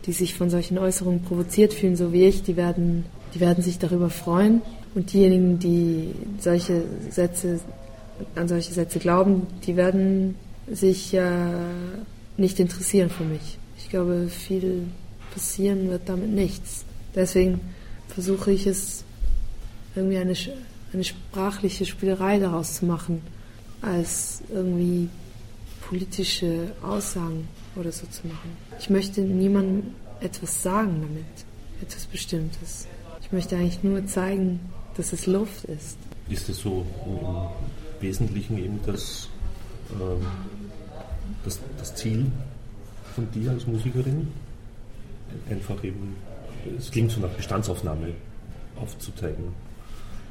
die 0.06 0.12
sich 0.12 0.34
von 0.34 0.50
solchen 0.50 0.78
Äußerungen 0.78 1.22
provoziert 1.22 1.74
fühlen, 1.74 1.96
so 1.96 2.12
wie 2.12 2.24
ich, 2.24 2.42
die 2.42 2.56
werden, 2.56 3.04
die 3.34 3.40
werden 3.40 3.62
sich 3.62 3.78
darüber 3.78 4.10
freuen. 4.10 4.62
Und 4.94 5.12
diejenigen, 5.12 5.58
die 5.58 6.14
solche 6.38 6.84
Sätze, 7.10 7.60
an 8.36 8.48
solche 8.48 8.72
Sätze 8.72 8.98
glauben, 8.98 9.46
die 9.66 9.76
werden 9.76 10.36
sich 10.70 11.12
äh, 11.14 11.24
nicht 12.36 12.60
interessieren 12.60 13.10
für 13.10 13.24
mich. 13.24 13.58
Ich 13.76 13.90
glaube, 13.90 14.28
viel 14.28 14.84
passieren 15.32 15.90
wird 15.90 16.08
damit 16.08 16.30
nichts. 16.30 16.84
Deswegen 17.14 17.60
versuche 18.08 18.52
ich 18.52 18.66
es 18.66 19.04
irgendwie 19.96 20.18
eine, 20.18 20.34
eine 20.92 21.04
sprachliche 21.04 21.84
Spielerei 21.84 22.38
daraus 22.38 22.76
zu 22.76 22.86
machen 22.86 23.20
als 23.82 24.42
irgendwie 24.52 25.08
politische 25.88 26.72
Aussagen 26.82 27.48
oder 27.76 27.92
so 27.92 28.06
zu 28.06 28.26
machen. 28.26 28.56
Ich 28.80 28.88
möchte 28.90 29.20
niemandem 29.20 29.94
etwas 30.20 30.62
sagen 30.62 31.02
damit, 31.02 31.24
etwas 31.82 32.06
Bestimmtes. 32.06 32.86
Möchte 33.34 33.56
eigentlich 33.56 33.82
nur 33.82 34.06
zeigen, 34.06 34.60
dass 34.96 35.12
es 35.12 35.26
Luft 35.26 35.64
ist. 35.64 35.98
Ist 36.28 36.48
es 36.48 36.58
so 36.60 36.86
im 37.04 38.00
Wesentlichen 38.00 38.56
eben 38.58 38.78
das, 38.86 39.28
ähm, 39.92 40.24
das, 41.44 41.58
das 41.76 41.96
Ziel 41.96 42.30
von 43.16 43.28
dir 43.32 43.50
als 43.50 43.66
Musikerin? 43.66 44.28
Einfach 45.50 45.82
eben, 45.82 46.14
es 46.78 46.92
klingt 46.92 47.10
so 47.10 47.20
nach 47.20 47.30
Bestandsaufnahme 47.30 48.14
aufzuzeigen 48.80 49.46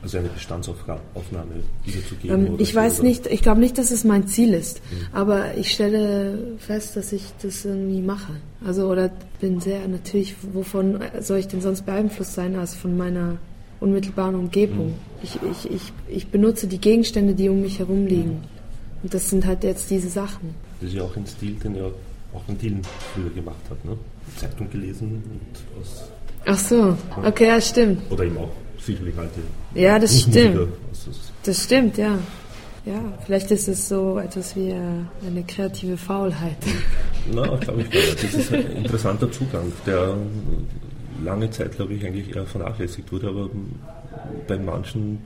also 0.04 0.18
eine 0.18 0.28
Bestandsaufnahme 0.28 1.64
wiederzugeben? 1.86 2.48
Ähm, 2.48 2.56
ich 2.60 2.72
so, 2.72 2.76
weiß 2.76 3.00
oder? 3.00 3.08
nicht, 3.08 3.28
ich 3.28 3.42
glaube 3.42 3.62
nicht, 3.62 3.78
dass 3.78 3.90
es 3.90 4.04
mein 4.04 4.28
Ziel 4.28 4.54
ist, 4.54 4.82
mhm. 4.92 5.08
aber 5.14 5.58
ich 5.58 5.72
stelle 5.72 6.58
fest, 6.60 6.96
dass 6.98 7.14
ich 7.14 7.24
das 7.42 7.64
irgendwie 7.66 8.02
mache. 8.02 8.34
Also 8.66 8.88
oder 8.88 9.10
bin 9.40 9.62
sehr 9.62 9.88
natürlich, 9.88 10.36
wovon 10.54 11.00
soll 11.22 11.40
ich 11.40 11.48
denn 11.48 11.62
sonst 11.62 11.86
beeinflusst 11.86 12.34
sein 12.34 12.56
als 12.58 12.76
von 12.76 12.98
meiner 12.98 13.38
unmittelbaren 13.80 14.36
Umgebung? 14.36 14.88
Mhm. 14.88 14.94
Ich, 15.24 15.40
ich, 15.50 15.72
ich, 15.72 15.94
ich 16.10 16.28
benutze 16.28 16.68
die 16.68 16.80
Gegenstände, 16.80 17.34
die 17.34 17.48
um 17.50 17.62
mich 17.62 17.80
herum 17.80 18.06
liegen. 18.06 18.32
Mhm. 18.32 19.04
Und 19.04 19.14
das 19.14 19.30
sind 19.30 19.46
halt 19.46 19.64
jetzt 19.64 19.90
diese 19.90 20.10
Sachen. 20.10 20.54
Das 20.80 20.90
ist 20.90 20.96
ja 20.96 21.04
auch 21.04 21.16
ein 21.16 21.26
Stil, 21.26 21.56
den 21.56 21.76
ja 21.76 21.86
auch 22.34 22.48
Van 22.48 22.58
Dielen 22.58 22.82
früher 23.14 23.30
gemacht 23.30 23.62
hat, 23.70 23.84
ne? 23.86 23.98
Zeitung 24.38 24.70
gelesen 24.70 25.24
und 25.26 25.82
aus. 25.82 26.04
Ach 26.46 26.58
so, 26.58 26.98
okay, 27.24 27.48
ja, 27.48 27.62
stimmt. 27.62 28.00
Oder 28.12 28.26
eben 28.26 28.38
auch 28.38 28.50
sicherlich 28.86 29.18
alte. 29.18 29.42
Ja, 29.76 30.00
das 30.00 30.22
stimmt. 30.22 30.70
Das 31.44 31.64
stimmt, 31.64 31.98
ja. 31.98 32.18
Ja, 32.86 33.02
vielleicht 33.26 33.50
ist 33.52 33.70
es 33.70 33.88
so 33.88 34.20
etwas 34.20 34.56
wie 34.58 34.72
äh, 34.72 34.76
eine 35.26 35.44
kreative 35.48 35.96
Faulheit. 35.96 36.58
Na, 37.34 37.56
glaube 37.56 37.82
ich 37.82 37.90
nicht. 37.90 38.24
Das 38.24 38.34
ist 38.34 38.54
ein 38.54 38.72
interessanter 38.72 39.32
Zugang, 39.32 39.72
der 39.86 40.18
lange 41.24 41.50
Zeit, 41.50 41.78
glaube 41.78 41.94
ich, 41.94 42.06
eigentlich 42.06 42.36
eher 42.36 42.46
vernachlässigt 42.46 43.10
wurde, 43.10 43.30
aber 43.30 43.50
bei 44.48 44.58
manchen 44.58 45.20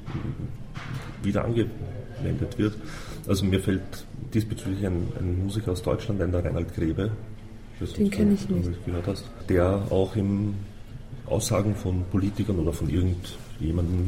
wieder 1.23 1.45
angewendet 1.45 2.57
wird. 2.57 2.75
Also 3.27 3.43
mir 3.45 3.59
fällt 3.59 3.81
diesbezüglich 4.33 4.85
ein, 4.85 5.07
ein 5.19 5.43
Musiker 5.43 5.71
aus 5.71 5.81
Deutschland 5.81 6.21
ein, 6.21 6.31
der 6.31 6.45
Reinhard 6.45 6.75
Grebe, 6.75 7.11
den 7.97 8.11
kenne 8.11 8.33
ich 8.33 8.47
nicht. 8.49 8.85
Gehört 8.85 9.07
hast, 9.07 9.25
der 9.49 9.81
auch 9.89 10.15
im 10.15 10.55
Aussagen 11.25 11.75
von 11.75 12.03
Politikern 12.11 12.59
oder 12.59 12.73
von 12.73 12.89
irgendjemandem 13.59 14.07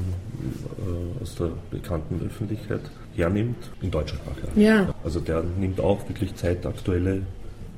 äh, 0.77 1.21
aus 1.21 1.35
der 1.35 1.51
bekannten 1.71 2.25
Öffentlichkeit 2.25 2.81
hernimmt, 3.15 3.57
in 3.81 3.91
deutscher 3.91 4.15
Sprache. 4.15 4.47
Ja. 4.55 4.93
Also 5.03 5.19
der 5.19 5.43
nimmt 5.43 5.79
auch 5.79 6.07
wirklich 6.07 6.35
zeitaktuelle 6.35 7.23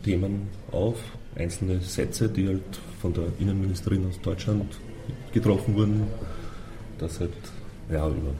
Themen 0.03 0.49
auf, 0.71 0.97
einzelne 1.36 1.79
Sätze, 1.79 2.27
die 2.29 2.47
halt 2.47 2.62
von 2.99 3.13
der 3.13 3.25
Innenministerin 3.39 4.07
aus 4.07 4.19
Deutschland 4.21 4.65
getroffen 5.34 5.75
wurden, 5.75 6.03
das 6.99 7.19
halt, 7.19 7.31
ja, 7.91 8.07
über 8.07 8.34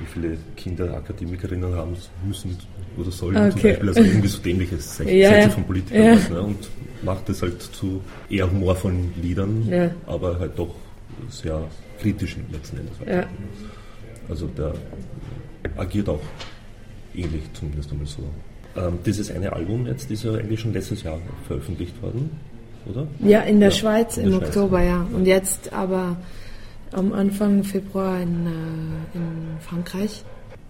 wie 0.00 0.06
viele 0.06 0.36
Kinder 0.56 0.92
Akademikerinnen 0.96 1.72
haben 1.74 1.96
müssen 2.26 2.56
oder 2.96 3.10
sollen 3.10 3.36
okay. 3.36 3.50
zum 3.50 3.62
Beispiel, 3.62 3.88
also 3.88 4.00
irgendwie 4.00 4.28
so 4.28 4.42
dämliche 4.42 4.76
Sätze 4.78 5.10
ja, 5.10 5.48
von 5.48 5.64
Politikern 5.64 6.04
ja. 6.04 6.12
halt, 6.14 6.30
ne? 6.30 6.42
und 6.42 6.68
macht 7.02 7.28
es 7.28 7.42
halt 7.42 7.62
zu 7.62 8.00
eher 8.28 8.50
humorvollen 8.50 9.12
Liedern, 9.20 9.68
ja. 9.68 9.90
aber 10.06 10.38
halt 10.38 10.58
doch 10.58 10.74
sehr 11.28 11.62
kritischen 12.00 12.44
letzten 12.50 12.78
Endes. 12.78 12.94
Halt. 13.00 13.28
Also 14.28 14.46
der 14.46 14.74
agiert 15.76 16.08
auch 16.08 16.22
ähnlich 17.14 17.42
zumindest 17.52 17.92
einmal 17.92 18.06
so. 18.06 18.22
Ähm, 18.76 18.98
dieses 19.04 19.30
eine 19.30 19.52
Album 19.52 19.86
jetzt 19.86 20.10
ist 20.10 20.24
ja 20.24 20.32
eigentlich 20.32 20.60
schon 20.60 20.72
letztes 20.72 21.02
Jahr 21.02 21.18
veröffentlicht 21.46 22.00
worden, 22.02 22.30
oder? 22.86 23.06
Ja, 23.20 23.40
in 23.40 23.60
der 23.60 23.68
ja, 23.70 23.74
Schweiz 23.74 24.16
in 24.16 24.24
im 24.24 24.32
Schweiz. 24.32 24.48
Oktober, 24.48 24.82
ja. 24.82 25.06
Und 25.12 25.26
jetzt 25.26 25.72
aber 25.72 26.16
am 26.92 27.12
Anfang 27.12 27.62
Februar 27.64 28.20
in, 28.20 28.46
äh, 28.46 29.16
in 29.16 29.60
Frankreich. 29.60 30.24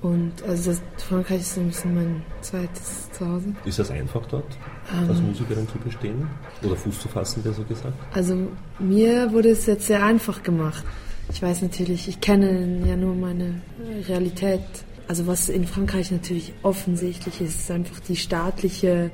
Und 0.05 0.33
also 0.47 0.73
das, 0.73 0.83
Frankreich 1.03 1.41
ist 1.41 1.57
ein 1.57 1.69
bisschen 1.69 1.95
mein 1.95 2.23
zweites 2.43 3.11
Zuhause. 3.13 3.55
Ist 3.65 3.79
das 3.79 3.91
einfach 3.91 4.27
dort, 4.27 4.45
ähm, 4.93 5.09
als 5.09 5.19
Musikerin 5.19 5.67
zu 5.67 5.79
bestehen? 5.79 6.29
Oder 6.63 6.77
Fuß 6.77 7.01
zu 7.01 7.09
fassen, 7.09 7.43
besser 7.43 7.65
gesagt? 7.65 7.95
Also 8.13 8.37
mir 8.79 9.33
wurde 9.33 9.49
es 9.49 9.65
jetzt 9.65 9.87
sehr 9.87 10.05
einfach 10.05 10.43
gemacht. 10.43 10.85
Ich 11.33 11.43
weiß 11.43 11.63
natürlich, 11.63 12.07
ich 12.07 12.21
kenne 12.21 12.83
ja 12.87 12.97
nur 12.97 13.15
meine 13.15 13.63
Realität. 14.07 14.61
Also 15.09 15.27
was 15.27 15.49
in 15.49 15.67
Frankreich 15.67 16.11
natürlich 16.11 16.53
offensichtlich 16.63 17.41
ist, 17.41 17.61
ist 17.61 17.71
einfach 17.71 18.01
die 18.01 18.17
staatliche 18.17 19.11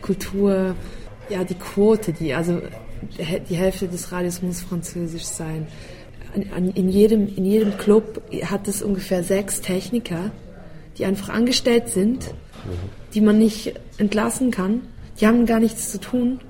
Kultur, 0.00 0.74
ja 1.28 1.44
die 1.44 1.56
Quote, 1.56 2.14
die 2.14 2.32
also 2.32 2.62
die 3.18 3.56
Hälfte 3.56 3.86
des 3.86 4.12
Radios 4.12 4.40
muss 4.40 4.62
französisch 4.62 5.24
sein 5.24 5.66
in 6.34 6.88
jedem, 6.88 7.28
in 7.34 7.44
jedem 7.44 7.76
Club 7.76 8.22
hat 8.44 8.68
es 8.68 8.82
ungefähr 8.82 9.22
sechs 9.22 9.60
Techniker, 9.60 10.30
die 10.98 11.04
einfach 11.04 11.28
angestellt 11.28 11.88
sind, 11.88 12.34
die 13.14 13.20
man 13.20 13.38
nicht 13.38 13.74
entlassen 13.98 14.50
kann. 14.50 14.82
Die 15.20 15.26
haben 15.26 15.44
gar 15.44 15.60
nichts 15.60 15.92
zu 15.92 16.00
tun, 16.00 16.40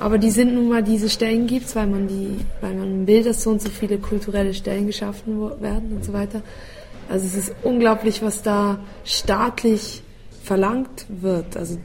aber 0.00 0.18
die 0.18 0.30
sind 0.30 0.54
nun 0.54 0.68
mal 0.68 0.82
diese 0.82 1.08
Stellen 1.08 1.46
gibt, 1.46 1.74
weil 1.76 1.86
man 1.86 2.08
die, 2.08 2.36
weil 2.60 2.74
man 2.74 3.06
will, 3.06 3.22
dass 3.22 3.44
so 3.44 3.50
und 3.50 3.62
so 3.62 3.70
viele 3.70 3.98
kulturelle 3.98 4.54
Stellen 4.54 4.86
geschaffen 4.88 5.38
werden 5.60 5.92
und 5.96 6.04
so 6.04 6.12
weiter. 6.12 6.42
Also 7.08 7.26
es 7.26 7.36
ist 7.36 7.54
unglaublich, 7.62 8.22
was 8.22 8.42
da 8.42 8.80
staatlich 9.04 10.02
verlangt 10.42 11.06
wird. 11.08 11.56
Also 11.56 11.78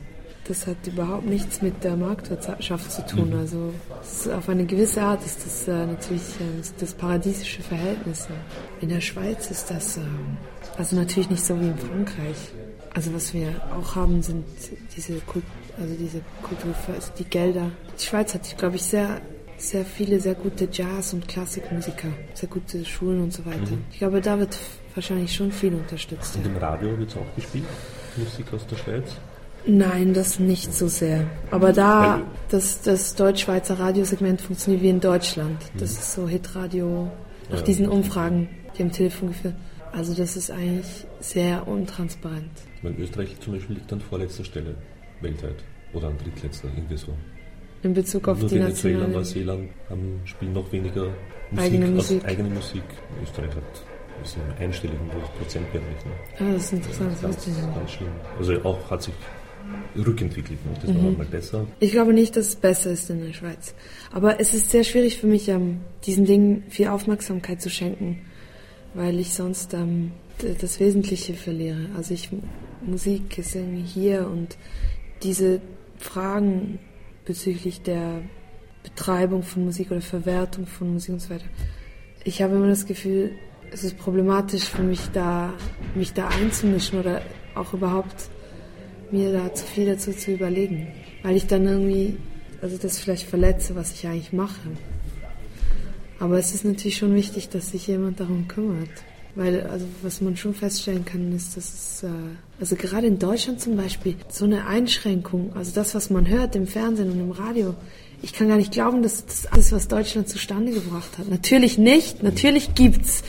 das 0.48 0.68
hat 0.68 0.78
überhaupt 0.86 1.26
nichts 1.26 1.62
mit 1.62 1.84
der 1.84 1.96
Marktwirtschaft 1.96 2.92
zu 2.92 3.06
tun. 3.06 3.30
Mhm. 3.30 3.40
Also 3.40 3.74
auf 4.36 4.50
eine 4.50 4.66
gewisse 4.66 5.02
Art 5.02 5.26
ist 5.26 5.46
das 5.46 5.68
äh, 5.68 5.86
natürlich 5.86 6.22
äh, 6.40 6.64
das 6.80 6.94
paradiesische 6.94 7.62
Verhältnis. 7.62 8.28
In 8.82 8.90
der 8.90 9.02
Schweiz 9.02 9.52
ist 9.52 9.70
das 9.70 9.98
äh, 9.98 10.02
also 10.78 10.96
natürlich 10.96 11.30
nicht 11.30 11.44
so 11.44 11.60
wie 11.60 11.68
in 11.68 11.78
Frankreich. 11.78 12.38
Also 12.94 13.14
was 13.14 13.34
wir 13.34 13.50
auch 13.78 13.96
haben, 13.96 14.22
sind 14.22 14.46
diese 14.96 15.20
Kult 15.22 15.44
also 15.80 15.94
diese 15.94 16.22
Kultur, 16.42 16.74
also 16.94 17.12
die 17.20 17.26
Gelder. 17.26 17.70
Die 18.00 18.04
Schweiz 18.04 18.34
hat, 18.34 18.58
glaube 18.58 18.78
ich, 18.78 18.84
sehr 18.84 19.22
sehr 19.58 19.86
viele 19.86 20.20
sehr 20.20 20.36
gute 20.36 20.68
Jazz- 20.72 21.14
und 21.14 21.28
Klassikmusiker, 21.28 22.10
sehr 22.34 22.50
gute 22.50 22.86
Schulen 22.86 23.22
und 23.24 23.34
so 23.34 23.46
weiter. 23.46 23.72
Mhm. 23.72 23.86
Ich 23.92 23.98
glaube, 23.98 24.22
da 24.22 24.38
wird 24.38 24.56
wahrscheinlich 24.94 25.34
schon 25.36 25.52
viel 25.52 25.74
unterstützt. 25.74 26.36
Und 26.36 26.46
im 26.46 26.58
Radio 26.58 26.98
wird 26.98 27.10
es 27.10 27.18
auch 27.18 27.36
gespielt, 27.36 27.66
Musik 28.16 28.54
aus 28.54 28.66
der 28.68 28.76
Schweiz? 28.76 29.16
Nein, 29.68 30.14
das 30.14 30.40
nicht 30.40 30.74
so 30.74 30.88
sehr. 30.88 31.30
Aber 31.52 31.74
da, 31.74 32.22
das, 32.50 32.82
das 32.82 33.16
Deutsch-Schweizer 33.16 33.80
Radiosegment 33.80 34.42
funktioniert 34.42 34.82
wie 34.82 34.90
in 34.90 35.02
Deutschland. 35.02 35.62
Das 35.78 35.92
ist 35.92 36.14
so 36.14 36.28
Hitradio 36.28 37.12
nach 37.52 37.62
diesen 37.62 37.90
Umfragen, 37.90 38.50
die 38.78 38.84
am 38.84 38.92
Telefon 38.92 39.30
geführt. 39.30 39.56
Also 39.92 40.14
das 40.14 40.38
ist 40.38 40.52
eigentlich 40.52 41.06
sehr 41.20 41.68
untransparent. 41.68 42.52
Weil 42.82 42.96
Österreich 43.00 43.40
zum 43.40 43.54
Beispiel 43.54 43.76
liegt 43.76 43.92
an 43.92 44.00
vorletzter 44.00 44.44
Stelle 44.44 44.76
weltweit 45.22 45.64
oder 45.94 46.08
an 46.08 46.18
drittletzter, 46.18 46.70
irgendwie 46.76 46.98
so. 46.98 47.14
In 47.84 47.94
Bezug 47.94 48.28
auf 48.28 48.40
Nur 48.40 48.50
die 48.50 48.56
Venezuela, 48.56 49.06
und 49.06 49.14
Neuseeland 49.14 49.70
haben, 49.90 50.22
spielen 50.26 50.54
noch 50.54 50.72
weniger 50.72 51.08
Musik 51.52 51.66
eigene 51.66 51.88
Musik. 51.88 52.26
eigene 52.26 52.50
Musik. 52.50 52.84
Österreich 53.24 53.56
hat 53.56 53.84
ist 54.24 54.38
im 54.38 54.64
einstelligen 54.64 55.10
Prozentbereich. 55.38 56.06
Ne? 56.06 56.12
Ah, 56.40 56.54
das 56.54 56.64
ist 56.64 56.74
interessant. 56.74 57.12
Das 57.22 57.48
ist 57.48 57.62
ganz, 57.62 57.76
ganz 57.76 57.92
schlimm. 57.92 58.10
Also 58.38 58.54
auch 58.64 58.90
hat 58.90 59.04
sich 59.04 59.14
rückentwickelt. 59.96 60.64
Ne? 60.66 60.74
Das 60.82 60.96
war 60.96 61.02
mhm. 61.02 61.18
mal 61.18 61.26
besser. 61.26 61.68
Ich 61.80 61.92
glaube 61.92 62.14
nicht, 62.14 62.36
dass 62.36 62.48
es 62.48 62.56
besser 62.56 62.92
ist 62.92 63.10
in 63.10 63.26
der 63.26 63.34
Schweiz. 63.34 63.74
Aber 64.12 64.40
es 64.40 64.54
ist 64.54 64.72
sehr 64.72 64.84
schwierig 64.84 65.18
für 65.18 65.28
mich, 65.28 65.50
ähm, 65.50 65.82
diesen 66.06 66.26
Dingen 66.26 66.64
viel 66.70 66.88
Aufmerksamkeit 66.88 67.62
zu 67.62 67.70
schenken, 67.70 68.22
weil 68.94 69.20
ich 69.20 69.34
sonst 69.34 69.74
ähm, 69.74 70.12
das 70.62 70.80
Wesentliche 70.80 71.34
verliere. 71.34 71.90
Also 71.96 72.14
ich, 72.14 72.30
Musik 72.86 73.38
ist 73.38 73.56
irgendwie 73.56 73.84
hier 73.84 74.28
und 74.28 74.58
diese 75.24 75.62
Fragen 75.98 76.80
bezüglich 77.26 77.82
der 77.82 78.22
Betreibung 78.84 79.44
von 79.44 79.66
Musik 79.66 79.92
oder 79.92 80.02
Verwertung 80.02 80.66
von 80.66 80.94
Musik 80.94 81.14
und 81.14 81.20
so 81.20 81.30
weiter. 81.30 81.46
Ich 82.24 82.42
habe 82.42 82.56
immer 82.56 82.68
das 82.68 82.86
Gefühl, 82.86 83.32
es 83.72 83.84
ist 83.84 83.98
problematisch 83.98 84.64
für 84.64 84.84
mich 84.84 85.02
da, 85.12 85.54
mich 85.96 86.14
da 86.14 86.28
einzumischen 86.30 87.00
oder 87.00 87.22
auch 87.56 87.74
überhaupt 87.74 88.30
mir 89.12 89.32
da 89.34 89.54
zu 89.54 89.66
viel 89.66 89.86
dazu 89.86 90.12
zu 90.12 90.32
überlegen, 90.32 90.88
weil 91.24 91.36
ich 91.36 91.48
dann 91.48 91.66
irgendwie, 91.66 92.18
also 92.62 92.78
das 92.78 93.00
vielleicht 93.00 93.28
verletze, 93.28 93.76
was 93.76 93.94
ich 93.94 94.08
eigentlich 94.08 94.34
mache. 94.34 94.70
Aber 96.20 96.38
es 96.40 96.54
ist 96.54 96.66
natürlich 96.66 96.98
schon 96.98 97.14
wichtig, 97.14 97.50
dass 97.50 97.72
sich 97.72 97.88
jemand 97.88 98.20
darum 98.20 98.48
kümmert. 98.48 98.90
Weil, 99.36 99.62
also 99.68 99.86
was 100.02 100.20
man 100.20 100.36
schon 100.36 100.56
feststellen 100.56 101.06
kann, 101.06 101.32
ist, 101.32 101.56
dass 101.56 101.66
es, 101.66 102.04
äh, 102.04 102.10
also 102.60 102.76
gerade 102.76 103.06
in 103.06 103.20
Deutschland 103.20 103.62
zum 103.62 103.78
Beispiel, 103.78 104.16
so 104.30 104.46
eine 104.46 104.66
Einschränkung, 104.66 105.52
also 105.56 105.72
das, 105.76 105.94
was 105.94 106.10
man 106.10 106.28
hört 106.28 106.56
im 106.56 106.66
Fernsehen 106.66 107.12
und 107.12 107.20
im 107.20 107.30
Radio, 107.30 107.76
ich 108.24 108.34
kann 108.34 108.48
gar 108.48 108.58
nicht 108.58 108.72
glauben, 108.72 109.04
dass 109.04 109.24
das 109.28 109.46
alles, 109.46 109.72
was 109.72 109.88
Deutschland 109.88 110.28
zustande 110.28 110.72
gebracht 110.72 111.20
hat. 111.20 111.30
Natürlich 111.30 111.78
nicht, 111.78 112.24
natürlich 112.24 112.74
gibt's 112.74 113.22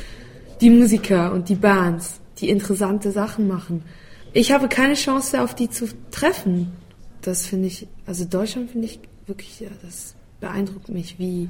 die 0.62 0.70
Musiker 0.70 1.30
und 1.34 1.50
die 1.50 1.56
Bands, 1.56 2.20
die 2.38 2.48
interessante 2.48 3.12
Sachen 3.12 3.46
machen 3.46 3.82
ich 4.32 4.52
habe 4.52 4.68
keine 4.68 4.94
Chance, 4.94 5.42
auf 5.42 5.54
die 5.54 5.70
zu 5.70 5.88
treffen. 6.10 6.72
Das 7.22 7.46
finde 7.46 7.68
ich, 7.68 7.86
also 8.06 8.24
Deutschland 8.24 8.70
finde 8.70 8.86
ich 8.86 9.00
wirklich, 9.26 9.60
ja, 9.60 9.68
das 9.82 10.14
beeindruckt 10.40 10.88
mich, 10.88 11.18
wie 11.18 11.48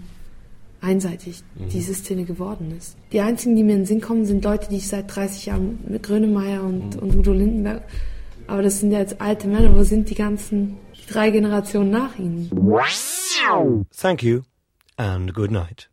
einseitig 0.80 1.42
mhm. 1.54 1.68
diese 1.68 1.94
Szene 1.94 2.24
geworden 2.24 2.74
ist. 2.76 2.96
Die 3.12 3.20
einzigen, 3.20 3.56
die 3.56 3.64
mir 3.64 3.72
in 3.72 3.80
den 3.80 3.86
Sinn 3.86 4.00
kommen, 4.00 4.24
sind 4.24 4.44
Leute, 4.44 4.68
die 4.68 4.76
ich 4.76 4.88
seit 4.88 5.14
30 5.14 5.46
Jahren 5.46 5.78
mit 5.88 6.02
Grönemeyer 6.04 6.62
und, 6.62 6.96
mhm. 6.96 7.02
und 7.02 7.16
Udo 7.16 7.32
Lindenberg, 7.32 7.82
aber 8.48 8.62
das 8.62 8.80
sind 8.80 8.90
ja 8.92 8.98
jetzt 8.98 9.20
alte 9.20 9.46
Männer, 9.46 9.76
wo 9.76 9.82
sind 9.82 10.08
die 10.08 10.14
ganzen 10.14 10.78
drei 11.06 11.30
Generationen 11.30 11.90
nach 11.90 12.18
ihnen? 12.18 12.50
Thank 13.94 14.22
you 14.22 14.40
and 14.96 15.34
good 15.34 15.50
night. 15.50 15.90